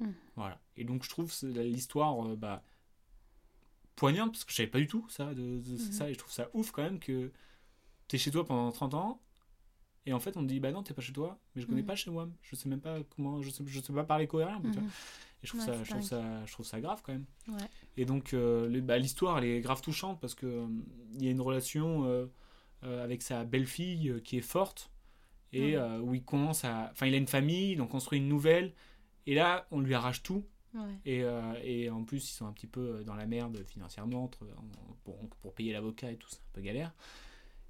Mhm. 0.00 0.14
Voilà. 0.36 0.60
Et 0.76 0.84
donc 0.84 1.04
je 1.04 1.08
trouve 1.08 1.32
l'histoire 1.42 2.36
bah, 2.36 2.62
poignante, 3.96 4.32
parce 4.32 4.44
que 4.44 4.50
je 4.50 4.56
savais 4.56 4.68
pas 4.68 4.78
du 4.80 4.86
tout 4.86 5.06
ça, 5.08 5.32
de, 5.34 5.58
de- 5.60 5.72
Mhm. 5.72 5.78
ça, 5.78 6.10
et 6.10 6.14
je 6.14 6.18
trouve 6.18 6.32
ça 6.32 6.50
ouf 6.54 6.70
quand 6.70 6.82
même 6.82 6.98
que 6.98 7.30
tu 8.12 8.16
es 8.16 8.18
chez 8.18 8.30
toi 8.30 8.44
pendant 8.44 8.70
30 8.70 8.92
ans, 8.94 9.20
et 10.04 10.12
en 10.12 10.20
fait 10.20 10.36
on 10.36 10.42
te 10.42 10.46
dit 10.48 10.60
bah 10.60 10.70
non 10.72 10.82
t'es 10.82 10.92
pas 10.94 11.00
chez 11.02 11.12
toi, 11.14 11.38
mais 11.54 11.62
je 11.62 11.66
connais 11.66 11.80
Mhm. 11.80 11.86
pas 11.86 11.94
chez 11.96 12.10
moi, 12.10 12.28
je 12.42 12.54
sais 12.56 12.68
même 12.68 12.80
pas 12.80 12.98
comment, 13.16 13.40
je 13.42 13.48
sais, 13.50 13.64
je 13.66 13.80
sais 13.80 13.92
pas 13.92 14.04
parler 14.04 14.26
vois. 14.26 14.82
Mhm. 14.82 14.90
Et 15.42 15.46
je 15.46 15.48
trouve, 15.48 15.60
Ouais, 15.60 15.66
ça, 15.66 15.82
je, 15.84 15.90
trouve 15.90 16.02
ça, 16.02 16.46
je 16.46 16.52
trouve 16.52 16.66
ça 16.66 16.80
grave 16.80 17.02
quand 17.04 17.12
même. 17.12 17.24
Ouais. 17.48 17.68
Et 17.96 18.04
donc, 18.04 18.32
euh, 18.32 18.80
bah, 18.80 18.96
l'histoire, 18.98 19.38
elle 19.38 19.44
est 19.44 19.60
grave 19.60 19.80
touchante 19.80 20.20
parce 20.20 20.34
que 20.36 20.46
euh, 20.46 20.66
il 21.14 21.24
y 21.24 21.28
a 21.28 21.30
une 21.32 21.40
relation 21.40 22.04
euh, 22.04 22.26
euh, 22.84 23.02
avec 23.02 23.22
sa 23.22 23.44
belle-fille 23.44 24.20
qui 24.24 24.36
est 24.36 24.40
forte 24.42 24.90
et 25.52 25.76
Ouais. 25.76 25.98
où 25.98 26.14
il 26.14 26.22
commence 26.22 26.64
à. 26.64 26.90
Enfin, 26.92 27.06
il 27.06 27.14
a 27.14 27.16
une 27.16 27.26
famille, 27.26 27.72
il 27.72 27.80
en 27.82 27.86
construit 27.88 28.18
une 28.20 28.28
nouvelle. 28.28 28.72
Et 29.26 29.34
là, 29.34 29.66
on 29.72 29.80
lui 29.80 29.94
arrache 29.94 30.22
tout. 30.22 30.44
Et, 31.04 31.22
et 31.64 31.90
en 31.90 32.02
plus, 32.04 32.24
ils 32.30 32.34
sont 32.34 32.46
un 32.46 32.52
petit 32.52 32.66
peu 32.68 33.02
dans 33.04 33.14
la 33.14 33.26
merde 33.26 33.62
financièrement 33.66 34.24
entre- 34.24 34.44
en- 34.56 34.94
pour, 35.04 35.18
pour 35.42 35.52
payer 35.54 35.72
l'avocat 35.72 36.10
et 36.10 36.16
tout, 36.16 36.28
c'est 36.30 36.38
un 36.38 36.52
peu 36.54 36.60
galère. 36.62 36.92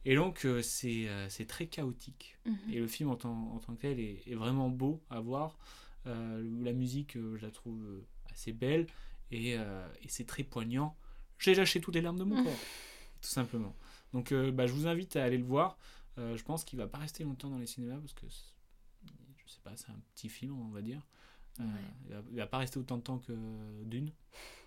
Et 0.04 0.16
donc, 0.16 0.44
euh, 0.44 0.62
c'est 0.62 1.08
euh, 1.08 1.28
c'est 1.28 1.46
très 1.46 1.66
chaotique. 1.66 2.36
Mhm. 2.46 2.56
Et 2.72 2.78
le 2.78 2.86
film 2.88 3.10
en 3.10 3.16
tant, 3.16 3.52
en 3.54 3.58
tant 3.58 3.74
que 3.74 3.82
tel 3.82 4.00
est, 4.00 4.22
est 4.26 4.34
vraiment 4.34 4.68
beau 4.68 5.00
à 5.10 5.20
voir. 5.20 5.58
Euh, 6.06 6.42
la 6.62 6.72
musique, 6.72 7.14
je 7.14 7.44
la 7.44 7.50
trouve 7.50 7.80
assez 8.30 8.52
belle 8.52 8.86
et, 9.30 9.52
et 9.52 10.08
c'est 10.08 10.26
très 10.26 10.42
poignant. 10.42 10.96
J'ai 11.38 11.54
lâché 11.54 11.80
toutes 11.80 11.94
les 11.94 12.00
larmes 12.00 12.18
de 12.18 12.24
mon 12.24 12.42
corps, 12.42 12.58
tout 13.20 13.28
simplement. 13.28 13.74
Donc, 14.12 14.32
bah, 14.32 14.66
je 14.66 14.72
vous 14.72 14.86
invite 14.86 15.16
à 15.16 15.24
aller 15.24 15.38
le 15.38 15.44
voir. 15.44 15.78
Je 16.16 16.42
pense 16.42 16.64
qu'il 16.64 16.78
va 16.78 16.86
pas 16.86 16.98
rester 16.98 17.24
longtemps 17.24 17.50
dans 17.50 17.58
les 17.58 17.66
cinémas 17.66 17.98
parce 17.98 18.14
que 18.14 18.26
je 18.28 19.52
sais 19.52 19.60
pas, 19.62 19.76
c'est 19.76 19.90
un 19.90 20.00
petit 20.14 20.28
film, 20.28 20.58
on 20.60 20.68
va 20.68 20.82
dire. 20.82 21.06
Ouais. 21.58 21.66
il, 22.06 22.14
va, 22.14 22.22
il 22.30 22.36
va 22.36 22.46
pas 22.46 22.58
rester 22.58 22.78
autant 22.78 22.96
de 22.96 23.02
temps 23.02 23.18
que 23.18 23.32
Dune. 23.84 24.12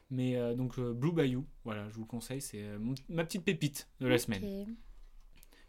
Mais 0.10 0.56
donc 0.56 0.80
Blue 0.80 1.12
Bayou, 1.12 1.46
voilà, 1.64 1.90
je 1.90 1.96
vous 1.96 2.02
le 2.02 2.08
conseille, 2.08 2.42
c'est 2.42 2.64
ma 3.10 3.24
petite 3.24 3.44
pépite 3.44 3.90
de 4.00 4.08
la 4.08 4.18
semaine. 4.18 4.76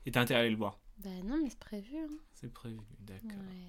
Et 0.07 0.13
t'as 0.13 0.21
intérêt 0.21 0.39
à 0.39 0.43
aller 0.43 0.51
le 0.51 0.57
voir. 0.57 0.79
Bah 0.99 1.11
non, 1.25 1.37
mais 1.43 1.51
c'est 1.51 1.59
prévu. 1.59 1.97
Hein. 1.97 2.09
C'est 2.33 2.53
prévu, 2.53 2.79
d'accord. 3.01 3.31
Ouais. 3.31 3.69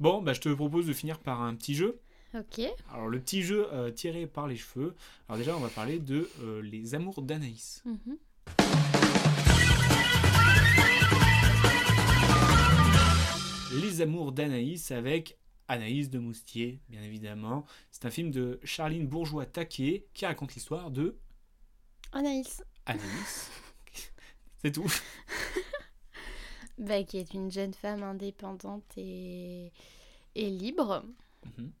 Bon, 0.00 0.22
bah, 0.22 0.32
je 0.32 0.40
te 0.40 0.48
propose 0.48 0.86
de 0.86 0.92
finir 0.92 1.18
par 1.18 1.42
un 1.42 1.54
petit 1.56 1.74
jeu. 1.74 2.00
Ok. 2.34 2.60
Alors, 2.90 3.08
le 3.08 3.20
petit 3.20 3.42
jeu 3.42 3.66
euh, 3.72 3.90
tiré 3.90 4.28
par 4.28 4.46
les 4.46 4.56
cheveux. 4.56 4.94
Alors, 5.28 5.38
déjà, 5.38 5.56
on 5.56 5.60
va 5.60 5.68
parler 5.68 5.98
de 5.98 6.30
euh, 6.40 6.62
Les 6.62 6.94
Amours 6.94 7.20
d'Anaïs. 7.20 7.82
Mhm. 7.84 8.16
Les 13.74 14.00
Amours 14.02 14.32
d'Anaïs 14.32 14.92
avec 14.92 15.36
Anaïs 15.66 16.10
de 16.10 16.20
Moustier, 16.20 16.80
bien 16.88 17.02
évidemment. 17.02 17.64
C'est 17.90 18.04
un 18.04 18.10
film 18.10 18.30
de 18.30 18.60
Charline 18.62 19.06
Bourgeois-Taquet 19.08 20.06
qui 20.14 20.26
raconte 20.26 20.54
l'histoire 20.54 20.90
de 20.90 21.18
Anaïs, 22.12 22.62
Anaïs. 22.86 23.50
C'est 24.62 24.70
tout. 24.72 24.86
bah, 26.82 27.02
qui 27.04 27.18
est 27.18 27.34
une 27.34 27.50
jeune 27.50 27.74
femme 27.74 28.02
indépendante 28.02 28.84
et, 28.98 29.72
et 30.34 30.50
libre, 30.50 31.04
Mhm. 31.58 31.72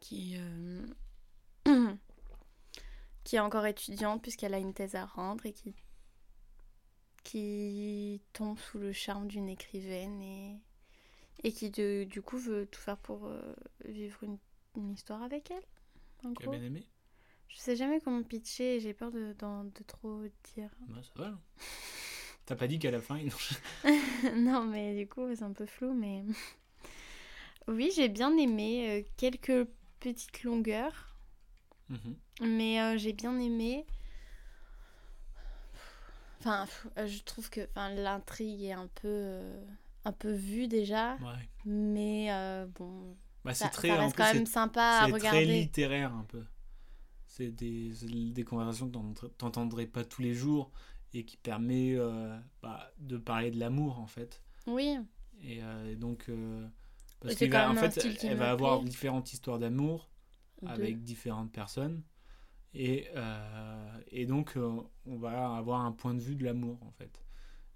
qui, 0.00 0.36
euh, 0.36 0.86
qui 3.24 3.36
est 3.36 3.40
encore 3.40 3.66
étudiante 3.66 4.22
puisqu'elle 4.22 4.54
a 4.54 4.58
une 4.58 4.74
thèse 4.74 4.94
à 4.94 5.06
rendre 5.06 5.46
et 5.46 5.52
qui 5.52 5.74
qui 7.22 8.20
tombe 8.32 8.58
sous 8.58 8.78
le 8.78 8.92
charme 8.92 9.28
d'une 9.28 9.48
écrivaine 9.48 10.20
et, 10.22 10.60
et 11.42 11.52
qui 11.52 11.70
de- 11.70 12.04
du 12.04 12.22
coup 12.22 12.38
veut 12.38 12.66
tout 12.66 12.80
faire 12.80 12.98
pour 12.98 13.26
euh, 13.26 13.54
vivre 13.86 14.22
une, 14.24 14.38
une 14.76 14.90
histoire 14.92 15.22
avec 15.22 15.50
elle. 15.50 15.64
En 16.24 16.34
Tu 16.34 16.44
as 16.44 16.48
gros. 16.48 16.50
bien 16.50 16.62
aimé 16.62 16.86
Je 17.48 17.58
sais 17.58 17.76
jamais 17.76 18.00
comment 18.00 18.22
pitcher 18.22 18.76
et 18.76 18.80
j'ai 18.80 18.94
peur 18.94 19.10
de, 19.10 19.34
d'en- 19.38 19.64
de 19.64 19.82
trop 19.86 20.22
dire. 20.54 20.70
Bah, 20.88 21.02
ça 21.02 21.12
va. 21.16 21.38
T'as 22.46 22.56
pas 22.56 22.66
dit 22.68 22.78
qu'à 22.78 22.90
la 22.90 23.00
fin, 23.00 23.18
ils 23.18 23.30
non, 24.36 24.64
mais 24.64 24.94
du 24.94 25.06
coup, 25.08 25.22
c'est 25.34 25.42
un 25.42 25.52
peu 25.52 25.66
flou, 25.66 25.92
mais. 25.94 26.22
Oui, 27.68 27.90
j'ai 27.94 28.08
bien 28.08 28.36
aimé 28.36 28.88
euh, 28.90 29.02
quelques 29.16 29.66
petites 30.00 30.42
longueurs, 30.44 31.14
Mhm. 31.88 32.14
mais 32.40 32.80
euh, 32.80 32.96
j'ai 32.98 33.12
bien 33.12 33.38
aimé. 33.38 33.86
Enfin, 36.40 36.66
euh, 36.98 37.06
je 37.06 37.22
trouve 37.22 37.48
que 37.50 37.62
enfin, 37.70 37.90
l'intrigue 37.90 38.62
est 38.64 38.72
un 38.72 38.88
peu, 38.88 39.08
euh, 39.08 39.64
un 40.04 40.12
peu 40.12 40.32
vue 40.32 40.68
déjà, 40.68 41.18
Ouais. 41.18 41.48
mais 41.64 42.30
euh, 42.32 42.66
bon, 42.74 43.16
Bah, 43.44 43.54
c'est 43.54 43.68
très, 43.68 43.88
ça 43.88 43.96
reste 43.96 44.16
quand 44.16 44.24
même 44.32 44.46
sympa 44.46 44.82
à 44.82 45.06
c'est 45.06 45.12
très 45.14 45.14
regarder. 45.14 45.44
littéraire 45.44 46.14
un 46.14 46.24
peu. 46.24 46.42
C'est 47.26 47.50
des, 47.50 47.92
des 48.32 48.44
conversations 48.44 48.90
que 48.90 49.26
t'entendrais 49.38 49.86
pas 49.86 50.04
tous 50.04 50.22
les 50.22 50.34
jours 50.34 50.72
et 51.14 51.24
qui 51.24 51.36
permet 51.36 51.94
euh, 51.96 52.36
bah, 52.62 52.92
de 52.98 53.16
parler 53.16 53.50
de 53.50 53.58
l'amour 53.58 53.98
en 53.98 54.06
fait. 54.06 54.42
Oui, 54.66 54.98
Et, 55.42 55.62
euh, 55.62 55.94
donc, 55.96 56.26
euh, 56.28 56.66
parce 57.20 57.36
qu'en 57.36 57.70
un 57.70 57.74
fait, 57.76 58.06
elle 58.22 58.36
va 58.36 58.50
avoir 58.50 58.80
différentes 58.82 59.32
histoires 59.32 59.58
d'amour 59.58 60.10
avec 60.66 61.02
différentes 61.02 61.52
personnes. 61.52 62.02
Et, 62.74 63.06
et 64.10 64.26
donc, 64.26 64.56
on 64.56 65.16
va 65.16 65.56
avoir 65.56 65.82
un 65.82 65.92
point 65.92 66.14
de 66.14 66.20
vue 66.20 66.34
de 66.34 66.44
l'amour, 66.44 66.82
en 66.82 66.90
fait. 66.92 67.22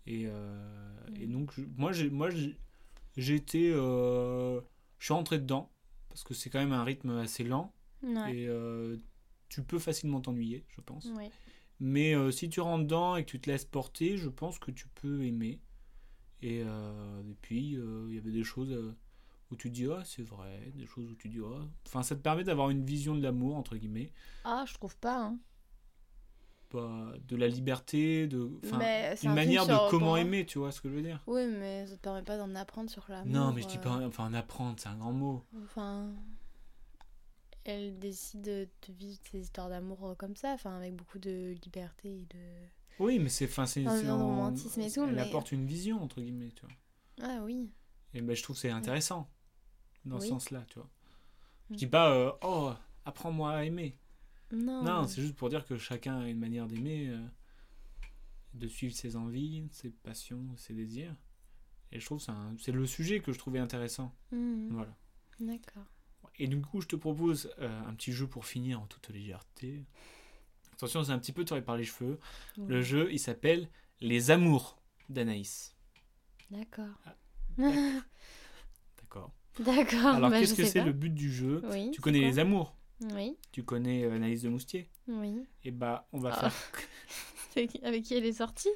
Et, 0.07 0.23
et 0.25 1.27
Mm. 1.27 1.33
donc, 1.33 1.53
je- 1.53 1.65
moi, 1.77 1.93
j'ai, 1.93 2.11
moi 2.11 2.31
euh, 3.73 4.61
je 4.99 5.05
suis 5.05 5.15
rentré 5.15 5.39
dedans, 5.39 5.71
parce 6.09 6.25
que 6.25 6.35
c'est 6.35 6.51
quand 6.51 6.59
même 6.59 6.73
un 6.73 6.85
rythme 6.85 7.11
assez 7.19 7.45
lent. 7.45 7.73
ouais. 8.03 8.35
Et 8.35 8.47
euh, 8.49 8.97
tu 9.49 9.63
peux 9.63 9.79
facilement 9.79 10.21
t'ennuyer, 10.21 10.65
je 10.69 10.81
pense. 10.81 11.07
oui. 11.17 11.31
Mais 11.81 12.15
euh, 12.15 12.31
si 12.31 12.49
tu 12.49 12.61
rentres 12.61 12.85
dedans 12.85 13.17
et 13.17 13.25
que 13.25 13.31
tu 13.31 13.41
te 13.41 13.49
laisses 13.51 13.65
porter, 13.65 14.17
je 14.17 14.29
pense 14.29 14.59
que 14.59 14.71
tu 14.71 14.89
peux 14.89 15.23
aimer. 15.25 15.61
Et, 16.43 16.63
euh, 16.65 17.23
et 17.29 17.35
puis, 17.41 17.77
euh, 17.77 18.07
il 18.09 18.15
y 18.15 18.19
avait 18.19 18.33
des 18.33 18.45
choses 18.45 18.77
où 19.51 19.57
tu 19.57 19.71
dis, 19.71 19.87
ah, 19.91 20.03
c'est 20.05 20.23
vrai, 20.23 20.73
des 20.75 20.87
choses 20.87 21.11
où 21.11 21.15
tu 21.15 21.29
dis, 21.29 21.39
ah. 21.45 21.65
Enfin, 21.87 22.03
ça 22.03 22.17
te 22.17 22.21
permet 22.21 22.45
d'avoir 22.45 22.71
une 22.71 22.85
vision 22.85 23.15
de 23.15 23.23
l'amour, 23.23 23.57
entre 23.57 23.77
guillemets, 23.77 24.13
Ah, 24.45 24.65
je 24.67 24.75
trouve 24.75 24.97
pas. 24.97 25.19
Hein. 25.27 25.39
de 26.73 27.37
la 27.37 27.49
liberté, 27.49 28.27
de. 28.27 28.51
Mais 28.79 29.15
une 29.23 29.31
un 29.31 29.35
manière 29.35 29.67
de 29.67 29.91
comment 29.91 30.17
aimer, 30.17 30.45
tu 30.45 30.59
vois 30.59 30.71
ce 30.71 30.81
que 30.81 30.89
je 30.91 30.95
veux 30.95 31.03
dire? 31.03 31.23
Oui, 31.27 31.47
mais 31.47 31.87
ça 31.87 31.97
te 31.97 32.01
permet 32.03 32.23
pas 32.23 32.37
d'en 32.37 32.55
apprendre 32.55 32.91
sur 32.91 33.05
l'amour. 33.09 33.33
Non, 33.33 33.53
mais 33.53 33.63
je 33.63 33.69
dis 33.69 33.79
pas. 33.79 34.07
Enfin, 34.07 34.27
en 34.27 34.35
apprendre, 34.35 34.77
c'est 34.79 34.89
un 34.89 34.97
grand 34.97 35.13
mot. 35.13 35.45
Enfin, 35.63 36.13
elle 37.69 37.99
décide 37.99 38.43
de, 38.43 38.69
vivre 38.89 39.21
ses 39.31 39.41
histoires 39.41 39.69
d'amour 39.69 40.07
euh, 40.09 40.15
comme 40.15 40.37
ça, 40.37 40.53
enfin 40.55 40.77
avec 40.77 40.95
beaucoup 40.97 41.19
de 41.19 41.55
liberté 41.63 42.21
et 42.21 42.25
de. 42.27 42.39
Oui, 42.99 43.19
mais 43.19 43.29
c'est. 43.29 43.45
Enfin, 43.47 43.67
c'est. 43.67 43.87
Romantisme 43.87 44.81
et 44.81 44.91
tout, 44.91 45.05
Elle 45.05 45.15
mais- 45.15 45.21
apporte 45.23 45.53
une 45.53 45.67
vision, 45.67 46.03
entre 46.03 46.21
guillemets, 46.21 46.51
tu 46.53 46.63
vois. 46.67 46.75
Ah 47.31 47.41
oui. 47.45 47.71
Et 48.15 48.21
ben, 48.23 48.35
je 48.35 48.43
trouve 48.43 48.57
que 48.57 48.61
c'est 48.63 48.71
intéressant 48.71 49.29
dans 50.05 50.21
ce 50.21 50.29
sens-là, 50.29 50.65
tu 50.69 50.79
vois. 50.79 50.89
Je 51.71 51.75
Mm. 51.75 51.77
dis 51.77 51.87
pas, 51.87 52.11
euh, 52.15 52.33
oh, 52.43 52.73
apprends-moi 53.05 53.53
à 53.53 53.65
aimer. 53.65 53.97
Non. 54.51 54.83
Non, 54.83 55.07
c'est 55.07 55.21
juste 55.21 55.37
pour 55.37 55.51
dire 55.51 55.67
que 55.67 55.77
chacun 55.77 56.21
a 56.21 56.29
une 56.29 56.39
manière 56.39 56.67
d'aimer, 56.67 57.09
euh, 57.11 57.23
de 58.55 58.67
suivre 58.67 58.95
ses 58.95 59.17
envies, 59.17 59.69
ses 59.73 59.91
passions, 59.91 60.57
ses 60.57 60.73
désirs. 60.73 61.15
Et 61.93 62.01
je 62.01 62.05
trouve 62.07 62.25
que 62.25 62.33
c'est 62.59 62.73
le 62.73 62.87
sujet 62.87 63.21
que 63.21 63.33
je 63.33 63.39
trouvais 63.39 63.59
intéressant. 63.59 64.15
Mhm. 64.33 64.69
Voilà. 64.71 64.97
D'accord. 65.41 65.85
Et 66.39 66.47
du 66.47 66.61
coup, 66.61 66.81
je 66.81 66.87
te 66.87 66.97
propose 66.97 67.51
euh, 67.59 67.81
un 67.89 67.95
petit 67.95 68.13
jeu 68.13 68.27
pour 68.27 68.47
finir 68.47 68.81
en 68.81 68.87
toute 68.87 69.09
légèreté. 69.11 69.85
Attention, 70.75 71.03
c'est 71.05 71.13
un 71.13 71.19
petit 71.19 71.33
peu 71.33 71.45
tiré 71.45 71.63
par 71.63 71.77
les 71.77 71.85
cheveux. 71.85 72.19
Le 72.57 72.81
jeu, 72.83 73.09
il 73.13 73.19
s'appelle 73.19 73.69
Les 74.01 74.31
Amours 74.31 74.79
d'Anaïs. 75.09 75.75
D'accord. 76.51 76.87
D'accord. 77.59 79.33
D'accord. 79.59 80.07
Alors, 80.15 80.31
bah, 80.31 80.39
qu'est-ce 80.41 80.55
que 80.55 80.65
c'est 80.65 80.85
le 80.85 80.93
but 80.93 81.13
du 81.13 81.33
jeu? 81.33 81.63
Oui. 81.73 81.91
Tu 81.93 82.01
connais 82.01 82.21
les 82.21 82.39
amours? 82.39 82.77
Oui. 83.13 83.37
Tu 83.53 83.63
connais 83.65 84.05
euh, 84.05 84.15
Anaïs 84.15 84.43
de 84.43 84.49
Moustier? 84.49 84.89
Oui. 85.09 85.37
Et 85.65 85.71
bah, 85.71 86.09
on 86.13 86.19
va 86.21 86.31
Ah. 86.35 86.51
faire 86.51 86.79
Avec 87.85 88.05
qui 88.05 88.15
elle 88.15 88.25
est 88.25 88.33
sortie? 88.33 88.69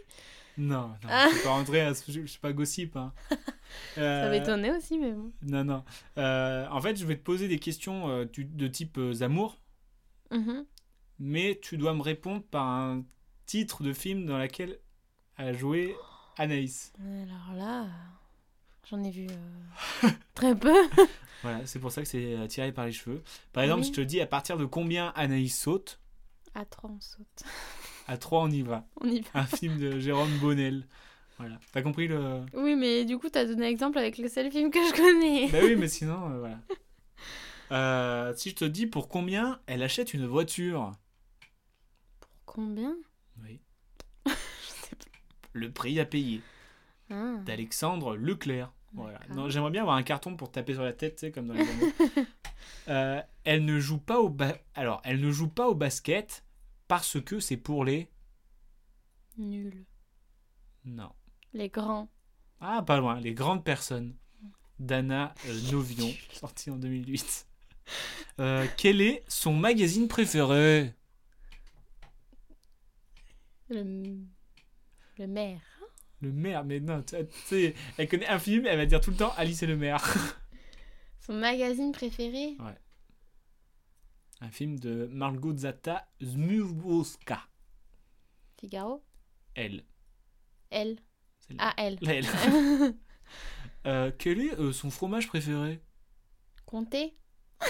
Non, 0.58 0.88
non, 0.88 1.08
Ah. 1.08 1.28
je 1.30 1.34
suis 1.36 1.44
pas 1.44 1.50
rentré 1.50 1.80
à 1.80 1.94
ce 1.94 2.10
je 2.10 2.26
suis 2.26 2.40
pas 2.40 2.52
gossip. 2.52 2.96
Hein. 2.96 3.12
Ça 3.94 4.00
Euh, 4.00 4.30
m'étonnait 4.30 4.76
aussi, 4.76 4.98
mais 4.98 5.12
bon. 5.12 5.32
Non, 5.42 5.64
non. 5.64 5.84
Euh, 6.18 6.66
en 6.70 6.80
fait, 6.80 6.96
je 6.96 7.04
vais 7.06 7.16
te 7.16 7.22
poser 7.22 7.48
des 7.48 7.58
questions 7.58 8.08
euh, 8.08 8.24
de 8.24 8.68
type 8.68 8.98
amour, 9.20 9.58
Mhm. 10.30 10.64
mais 11.18 11.58
tu 11.62 11.76
dois 11.78 11.94
me 11.94 12.02
répondre 12.02 12.42
par 12.42 12.66
un 12.66 13.04
titre 13.46 13.82
de 13.82 13.92
film 13.92 14.24
dans 14.26 14.38
lequel 14.38 14.78
a 15.36 15.52
joué 15.52 15.94
Anaïs. 16.38 16.92
Alors 16.98 17.54
là, 17.56 17.86
j'en 18.88 19.02
ai 19.04 19.10
vu 19.10 19.26
euh, 19.30 20.08
très 20.34 20.54
peu. 20.54 20.74
Voilà, 21.42 21.66
c'est 21.66 21.80
pour 21.80 21.90
ça 21.90 22.02
que 22.02 22.06
c'est 22.08 22.36
tiré 22.46 22.70
par 22.70 22.86
les 22.86 22.92
cheveux. 22.92 23.20
Par 23.52 23.64
exemple, 23.64 23.80
Oui. 23.80 23.88
je 23.88 23.92
te 23.92 24.00
dis 24.00 24.20
à 24.20 24.26
partir 24.28 24.56
de 24.56 24.64
combien 24.64 25.08
Anaïs 25.16 25.58
saute? 25.60 25.98
À 26.54 26.64
3, 26.64 26.88
on 26.88 27.00
saute. 27.00 27.42
À 28.06 28.16
3, 28.16 28.42
on 28.42 28.48
y 28.50 28.62
va. 28.62 28.86
On 29.00 29.08
y 29.08 29.22
va. 29.22 29.40
Un 29.40 29.46
film 29.46 29.76
de 29.76 29.98
Jérôme 29.98 30.30
Bonnel. 30.38 30.86
Voilà. 31.42 31.58
T'as 31.72 31.82
compris 31.82 32.06
le. 32.06 32.42
Oui, 32.54 32.76
mais 32.76 33.04
du 33.04 33.18
coup, 33.18 33.28
t'as 33.28 33.44
donné 33.44 33.66
exemple 33.66 33.98
avec 33.98 34.16
le 34.18 34.28
seul 34.28 34.50
film 34.52 34.70
que 34.70 34.78
je 34.78 34.92
connais. 34.94 35.48
bah 35.50 35.58
oui, 35.62 35.74
mais 35.74 35.88
sinon, 35.88 36.30
euh, 36.30 36.38
voilà. 36.38 36.58
Euh, 37.72 38.32
si 38.36 38.50
je 38.50 38.54
te 38.54 38.64
dis 38.64 38.86
pour 38.86 39.08
combien 39.08 39.60
elle 39.66 39.82
achète 39.82 40.14
une 40.14 40.26
voiture? 40.26 40.92
Combien? 42.46 42.94
Oui. 43.42 43.60
Je 44.26 44.32
sais 44.68 44.94
pas. 44.96 45.04
Le 45.54 45.72
prix 45.72 45.98
à 45.98 46.04
payer. 46.04 46.42
Ah. 47.10 47.36
d'Alexandre 47.44 48.14
Leclerc. 48.16 48.72
Voilà. 48.94 49.18
Non, 49.30 49.48
j'aimerais 49.48 49.70
bien 49.70 49.80
avoir 49.82 49.96
un 49.96 50.02
carton 50.02 50.36
pour 50.36 50.52
taper 50.52 50.74
sur 50.74 50.82
la 50.82 50.92
tête, 50.92 51.16
tu 51.16 51.20
sais, 51.20 51.32
comme 51.32 51.48
dans 51.48 51.54
les. 51.54 51.64
Euh, 52.88 53.20
elle 53.44 53.64
ne 53.64 53.80
joue 53.80 53.98
pas 53.98 54.20
au 54.20 54.28
ba- 54.28 54.58
alors, 54.74 55.00
elle 55.04 55.20
ne 55.20 55.30
joue 55.32 55.48
pas 55.48 55.68
au 55.68 55.74
basket 55.74 56.44
parce 56.88 57.20
que 57.20 57.40
c'est 57.40 57.56
pour 57.56 57.84
les 57.84 58.08
Nul. 59.36 59.84
non. 60.84 61.10
Les 61.54 61.68
grands. 61.68 62.08
Ah, 62.60 62.82
pas 62.82 62.98
loin, 62.98 63.20
les 63.20 63.34
grandes 63.34 63.64
personnes. 63.64 64.16
Dana 64.78 65.34
euh, 65.46 65.60
Novion, 65.72 66.10
sorti 66.32 66.70
en 66.70 66.76
2008. 66.76 67.46
Euh, 68.40 68.66
quel 68.76 69.00
est 69.00 69.22
son 69.28 69.52
magazine 69.52 70.08
préféré? 70.08 70.94
Le, 73.68 74.16
le 75.18 75.26
maire. 75.26 75.60
Le 76.20 76.32
maire, 76.32 76.64
mais 76.64 76.78
non, 76.78 77.02
tu 77.02 77.16
sais, 77.46 77.74
elle 77.98 78.08
connaît 78.08 78.28
un 78.28 78.38
film, 78.38 78.66
elle 78.66 78.78
va 78.78 78.86
dire 78.86 79.00
tout 79.00 79.10
le 79.10 79.16
temps 79.16 79.32
Alice 79.36 79.62
et 79.62 79.66
le 79.66 79.76
maire. 79.76 80.02
Son 81.20 81.34
magazine 81.34 81.92
préféré? 81.92 82.56
Un 84.40 84.50
film 84.50 84.78
de 84.78 85.08
Margot 85.12 85.56
Zata 85.56 86.08
Zmurowska. 86.22 87.40
Figaro? 88.58 89.04
Elle. 89.54 89.84
Elle. 90.70 90.98
C'est 91.52 91.64
Ah, 91.64 91.74
elle. 91.76 91.98
La. 92.02 92.92
Euh, 93.84 94.12
quel 94.16 94.40
est 94.40 94.56
euh, 94.60 94.72
son 94.72 94.90
fromage 94.90 95.26
préféré? 95.26 95.82
Comté 96.66 97.16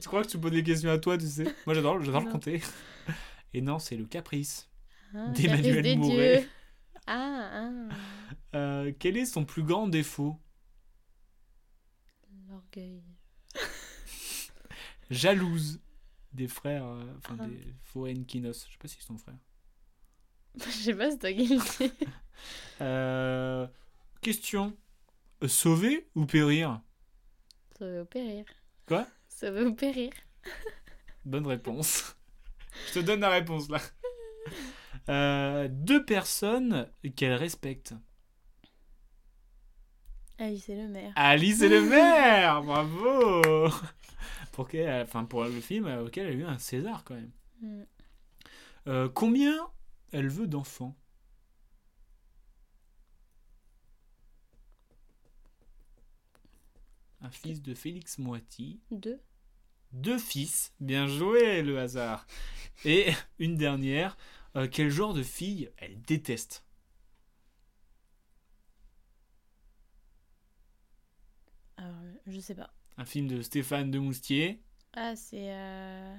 Tu 0.00 0.08
crois 0.08 0.22
que 0.22 0.28
tu 0.28 0.38
poses 0.38 0.52
des 0.52 0.62
questions 0.62 0.90
à 0.90 0.98
toi, 0.98 1.18
tu 1.18 1.26
sais? 1.26 1.44
Moi 1.66 1.74
j'adore, 1.74 2.02
j'adore 2.02 2.22
le 2.22 2.30
compter. 2.32 2.62
Et 3.52 3.60
non, 3.60 3.78
c'est 3.78 3.96
le 3.96 4.06
caprice. 4.06 4.70
Ah, 5.14 5.28
D'Emmanuel 5.28 5.98
Mouret. 5.98 6.48
Ah, 7.06 7.50
ah. 7.52 7.94
Euh, 8.56 8.92
quel 8.98 9.18
est 9.18 9.26
son 9.26 9.44
plus 9.44 9.62
grand 9.62 9.86
défaut? 9.86 10.40
L'orgueil. 12.48 13.02
Jalouse. 15.10 15.78
Des 16.32 16.48
frères, 16.48 16.86
enfin 17.18 17.36
des 17.46 17.74
Foenkinos. 17.84 18.66
Je 18.66 18.72
sais 18.72 18.78
pas 18.78 18.88
si 18.88 18.96
c'est 18.98 19.06
ton 19.06 19.18
frère. 19.18 19.36
Je 20.66 20.70
sais 20.70 20.94
pas, 20.94 21.10
c'est 21.10 21.18
toi 21.18 21.32
qui 21.32 21.46
le 21.46 21.58
dis. 21.58 21.92
Euh, 22.80 23.66
question. 24.20 24.76
Euh, 25.42 25.48
sauver 25.48 26.08
ou 26.14 26.26
périr 26.26 26.80
Sauver 27.78 28.00
ou 28.00 28.04
périr. 28.04 28.44
Quoi? 28.86 29.06
Sauver 29.28 29.62
ou 29.62 29.74
périr. 29.74 30.12
Bonne 31.24 31.46
réponse. 31.46 32.16
Je 32.88 32.94
te 32.94 32.98
donne 33.00 33.20
la 33.20 33.30
réponse 33.30 33.68
là. 33.68 33.80
Euh, 35.08 35.68
deux 35.70 36.04
personnes 36.04 36.88
qu'elle 37.16 37.34
respecte. 37.34 37.94
Alice 40.38 40.68
et 40.68 40.76
le 40.76 40.88
maire. 40.88 41.12
Alice 41.14 41.62
et 41.62 41.68
le 41.68 41.82
maire 41.88 42.62
Bravo 42.62 43.42
pour, 44.52 44.68
enfin, 45.02 45.24
pour 45.24 45.44
le 45.44 45.60
film 45.60 45.86
auquel 46.04 46.26
elle 46.26 46.32
a 46.32 46.36
eu 46.36 46.44
un 46.44 46.58
César 46.58 47.02
quand 47.04 47.14
même. 47.14 47.30
Mm. 47.60 47.82
Euh, 48.86 49.08
combien 49.12 49.54
elle 50.14 50.28
veut 50.28 50.46
d'enfants 50.46 50.96
Un 57.20 57.30
fils 57.30 57.62
de 57.62 57.74
Félix 57.74 58.18
Moiti. 58.18 58.80
Deux. 58.92 59.20
Deux 59.92 60.18
fils. 60.18 60.72
Bien 60.78 61.08
joué, 61.08 61.62
le 61.62 61.80
hasard. 61.80 62.26
Et 62.84 63.12
une 63.40 63.56
dernière. 63.56 64.16
euh, 64.56 64.68
quel 64.70 64.90
genre 64.90 65.14
de 65.14 65.22
fille 65.22 65.70
elle 65.78 66.00
déteste? 66.02 66.64
Alors, 71.76 71.96
je 72.26 72.38
sais 72.38 72.54
pas. 72.54 72.72
Un 72.98 73.04
film 73.04 73.26
de 73.26 73.42
Stéphane 73.42 73.90
Demoustier. 73.90 74.62
Ah, 74.92 75.16
c'est. 75.16 75.52
Euh... 75.52 76.16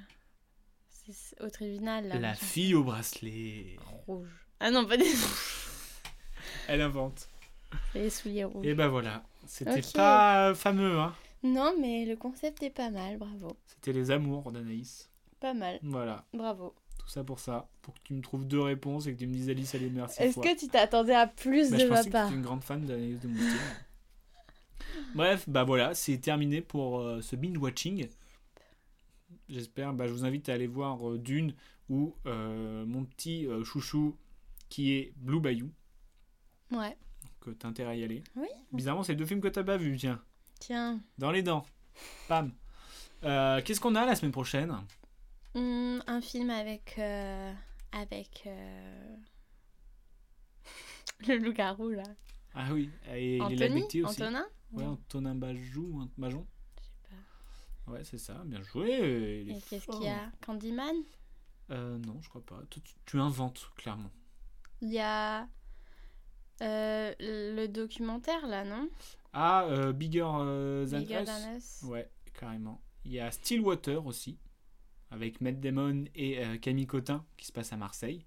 Au 1.41 1.49
tribunal, 1.49 2.07
là. 2.07 2.15
La 2.15 2.29
machin. 2.29 2.45
fille 2.45 2.73
au 2.75 2.83
bracelet. 2.83 3.77
Rouge. 4.07 4.27
Ah 4.59 4.71
non, 4.71 4.85
pas 4.85 4.97
des. 4.97 5.05
Elle 6.67 6.81
invente. 6.81 7.27
les 7.93 8.09
souliers 8.09 8.43
rouges. 8.45 8.65
Et 8.65 8.73
ben 8.73 8.87
voilà. 8.87 9.23
C'était 9.45 9.81
pas 9.93 10.49
euh, 10.49 10.55
fameux, 10.55 10.97
hein. 10.99 11.13
Non, 11.43 11.75
mais 11.79 12.05
le 12.05 12.15
concept 12.15 12.63
est 12.63 12.69
pas 12.71 12.89
mal, 12.89 13.17
bravo. 13.17 13.55
C'était 13.67 13.93
les 13.93 14.09
amours 14.09 14.51
d'Anaïs. 14.51 15.09
Pas 15.39 15.53
mal, 15.53 15.79
Voilà. 15.83 16.25
bravo. 16.33 16.73
Tout 16.97 17.07
ça 17.09 17.23
pour 17.23 17.39
ça. 17.39 17.67
Pour 17.83 17.93
que 17.93 17.99
tu 18.03 18.13
me 18.15 18.21
trouves 18.21 18.47
deux 18.47 18.61
réponses 18.61 19.05
et 19.05 19.13
que 19.13 19.19
tu 19.19 19.27
me 19.27 19.33
dises 19.33 19.49
Alice, 19.49 19.75
allez, 19.75 19.91
merci. 19.91 20.23
Est-ce 20.23 20.39
que 20.39 20.57
tu 20.57 20.67
t'attendais 20.69 21.13
à 21.13 21.27
plus 21.27 21.69
Bah, 21.69 21.77
de 21.77 21.81
je 21.83 21.87
ma 21.87 21.97
pensais 21.97 22.07
que 22.09 22.11
part 22.13 22.27
tu 22.29 22.33
es 22.33 22.37
une 22.37 22.41
grande 22.43 22.63
fan 22.63 22.83
d'Anaïs 22.83 23.19
de 23.19 23.27
Moustier. 23.27 23.59
Bref, 25.13 25.43
bah 25.47 25.63
voilà, 25.63 25.93
c'est 25.93 26.17
terminé 26.17 26.61
pour 26.61 26.99
euh, 26.99 27.21
ce 27.21 27.35
binge 27.35 27.57
watching. 27.57 28.07
J'espère, 29.49 29.93
bah, 29.93 30.07
je 30.07 30.11
vous 30.13 30.25
invite 30.25 30.49
à 30.49 30.53
aller 30.53 30.67
voir 30.67 31.07
euh, 31.09 31.17
Dune 31.19 31.53
ou 31.89 32.15
euh, 32.25 32.85
mon 32.85 33.05
petit 33.05 33.45
euh, 33.47 33.63
chouchou 33.63 34.17
qui 34.69 34.93
est 34.93 35.13
Blue 35.17 35.39
Bayou, 35.39 35.71
Ouais. 36.71 36.97
que 37.39 37.51
t'as 37.51 37.67
intérêt 37.67 37.91
à 37.91 37.95
y 37.95 38.03
aller. 38.03 38.23
Oui. 38.35 38.47
Bizarrement, 38.71 39.03
c'est 39.03 39.15
deux 39.15 39.25
films 39.25 39.41
que 39.41 39.47
t'as 39.47 39.63
pas 39.63 39.77
vus, 39.77 39.95
tiens. 39.97 40.19
Tiens. 40.59 40.99
Dans 41.19 41.31
les 41.31 41.43
dents. 41.43 41.63
Pam. 42.27 42.51
Euh, 43.23 43.61
Qu'est-ce 43.63 43.79
qu'on 43.79 43.93
a 43.95 44.05
la 44.05 44.15
semaine 44.15 44.31
prochaine? 44.31 44.75
Hmm, 45.53 45.99
un 46.07 46.21
film 46.21 46.49
avec. 46.49 46.95
euh, 46.97 47.53
Avec. 47.91 48.43
euh, 48.47 49.15
Le 51.27 51.37
loup-garou, 51.37 51.89
là. 51.91 52.03
Ah 52.55 52.73
oui, 52.73 52.89
et 53.13 53.39
Anthony 53.41 53.83
aussi. 53.83 54.03
Antonin? 54.23 54.45
Ouais, 54.71 54.85
Antonin 54.85 55.35
Bajou, 55.35 56.09
Bajon. 56.17 56.45
Ouais, 57.87 58.03
c'est 58.03 58.17
ça, 58.17 58.41
bien 58.45 58.61
joué. 58.63 59.41
il 59.45 59.49
est 59.51 59.57
Et 59.57 59.61
qu'est-ce 59.61 59.85
fort. 59.85 59.95
qu'il 59.99 60.05
y 60.07 60.09
a? 60.09 60.31
Candyman? 60.45 60.95
Euh, 61.71 61.97
non, 61.99 62.19
je 62.21 62.29
crois 62.29 62.45
pas. 62.45 62.61
Tu 63.05 63.19
inventes, 63.19 63.69
clairement. 63.75 64.11
Il 64.81 64.91
y 64.91 64.99
a. 64.99 65.47
euh, 66.61 67.13
le 67.19 67.67
documentaire, 67.67 68.47
là, 68.47 68.63
non? 68.63 68.89
Ah, 69.33 69.65
euh, 69.65 69.91
Bigger 69.93 70.25
euh, 70.25 70.87
Than 70.87 70.99
Bigger 70.99 71.21
Us. 71.21 71.25
Than 71.25 71.55
Us. 71.57 71.83
Ouais, 71.83 72.09
carrément. 72.33 72.81
Il 73.03 73.11
y 73.11 73.19
a 73.19 73.29
Stillwater 73.31 74.05
aussi, 74.05 74.39
avec 75.11 75.41
Matt 75.41 75.59
Damon 75.59 76.05
et 76.15 76.43
euh, 76.43 76.57
Camille 76.57 76.87
Cotin, 76.87 77.25
qui 77.37 77.45
se 77.45 77.51
passe 77.51 77.71
à 77.73 77.77
Marseille. 77.77 78.25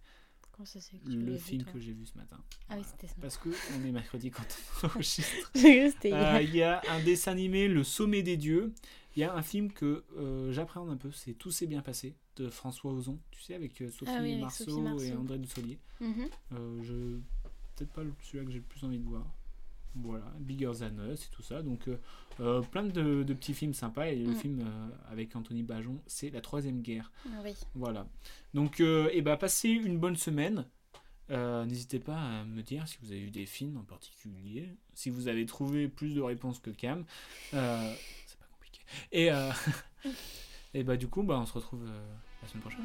Comment 0.59 0.67
ça 0.67 0.81
c'est 0.81 0.99
que 0.99 1.05
tu 1.09 1.17
l'as 1.21 1.25
Le 1.25 1.39
film 1.39 1.63
que 1.63 1.79
j'ai 1.79 1.93
vu 1.93 2.05
ce 2.05 2.19
matin. 2.19 2.37
Ah 2.69 2.75
oui, 2.77 2.83
c'était 2.85 3.07
ça. 3.07 3.15
Parce 3.21 3.37
que 3.39 3.49
on 3.49 3.85
est 3.87 3.93
mercredi 3.93 4.33
quand 4.33 4.43
on 4.83 4.87
enregistre. 4.87 5.53
Euh. 5.55 6.43
Il 6.43 6.57
y 6.57 6.63
a 6.63 6.83
un 6.91 7.01
dessin 7.05 7.31
animé, 7.31 7.69
Le 7.69 7.85
Sommet 7.85 8.25
des 8.25 8.37
Dieux. 8.37 8.73
Il 9.15 9.21
y 9.21 9.23
a 9.23 9.33
un 9.33 9.43
film 9.43 9.71
que 9.71 10.05
euh, 10.17 10.51
j'appréhende 10.51 10.91
un 10.91 10.97
peu, 10.97 11.13
c'est 11.13 11.35
Tout 11.35 11.53
s'est 11.53 11.69
bien 11.69 11.81
passé, 11.81 12.17
de 12.35 12.49
François 12.49 12.93
Ozon, 12.93 13.21
tu 13.31 13.41
sais, 13.41 13.55
avec 13.55 13.81
euh, 13.83 13.89
Sophie, 13.89 14.11
Ah 14.13 14.19
oui, 14.21 14.31
avec 14.31 14.41
Marceau 14.41 14.65
Sophie 14.65 14.81
Marceau. 14.81 15.05
et 15.05 15.13
André 15.13 15.39
Dussolier. 15.39 15.79
Mhm. 16.01 16.29
Euh, 16.55 16.83
je 16.83 17.19
peut-être 17.77 17.93
pas 17.93 18.03
celui-là 18.25 18.45
que 18.45 18.51
j'ai 18.51 18.59
le 18.59 18.65
plus 18.65 18.83
envie 18.83 18.99
de 18.99 19.05
voir. 19.05 19.25
Voilà, 19.95 20.25
Bigger 20.39 20.71
Than 20.79 21.11
Us 21.13 21.25
et 21.25 21.31
tout 21.31 21.43
ça. 21.43 21.63
Donc 21.63 21.89
euh, 21.89 21.99
euh, 22.41 22.61
plein 22.63 22.85
de, 22.85 23.23
de 23.25 23.35
petits 23.35 23.55
films 23.55 23.75
sympas. 23.75 24.09
Et 24.09 24.17
le 24.17 24.33
Mm. 24.33 24.37
film 24.37 24.61
euh, 24.61 24.89
avec 25.11 25.35
Anthony 25.35 25.63
Bajon, 25.63 25.99
c'est 26.07 26.31
La 26.31 26.41
Troisième 26.41 26.83
Guerre. 26.83 27.11
Oui. 27.45 27.55
Voilà. 27.75 28.07
Donc, 28.55 28.81
euh, 28.81 29.09
eh 29.13 29.23
ben, 29.23 29.37
passez 29.37 29.71
une 29.71 29.99
bonne 29.99 30.17
semaine. 30.17 30.65
N'hésitez 31.31 31.99
pas 31.99 32.17
à 32.19 32.45
me 32.45 32.63
dire 32.63 32.89
si 32.89 32.97
vous 33.03 33.13
avez 33.13 33.21
vu 33.21 33.31
des 33.31 33.45
films 33.45 33.77
en 33.77 33.83
particulier, 33.85 34.69
si 34.95 35.11
vous 35.11 35.29
avez 35.29 35.45
trouvé 35.45 35.87
plus 35.89 36.15
de 36.15 36.23
réponses 36.23 36.59
que 36.59 36.71
Cam. 36.71 37.05
C'est 37.51 37.57
pas 37.59 38.47
compliqué. 38.53 38.81
Et, 39.13 39.29
et 40.75 40.83
bah 40.85 40.97
du 40.97 41.09
coup, 41.09 41.23
bah, 41.23 41.39
on 41.39 41.45
se 41.47 41.53
retrouve 41.53 41.85
la 41.85 42.49
semaine 42.49 42.63
prochaine. 42.63 42.85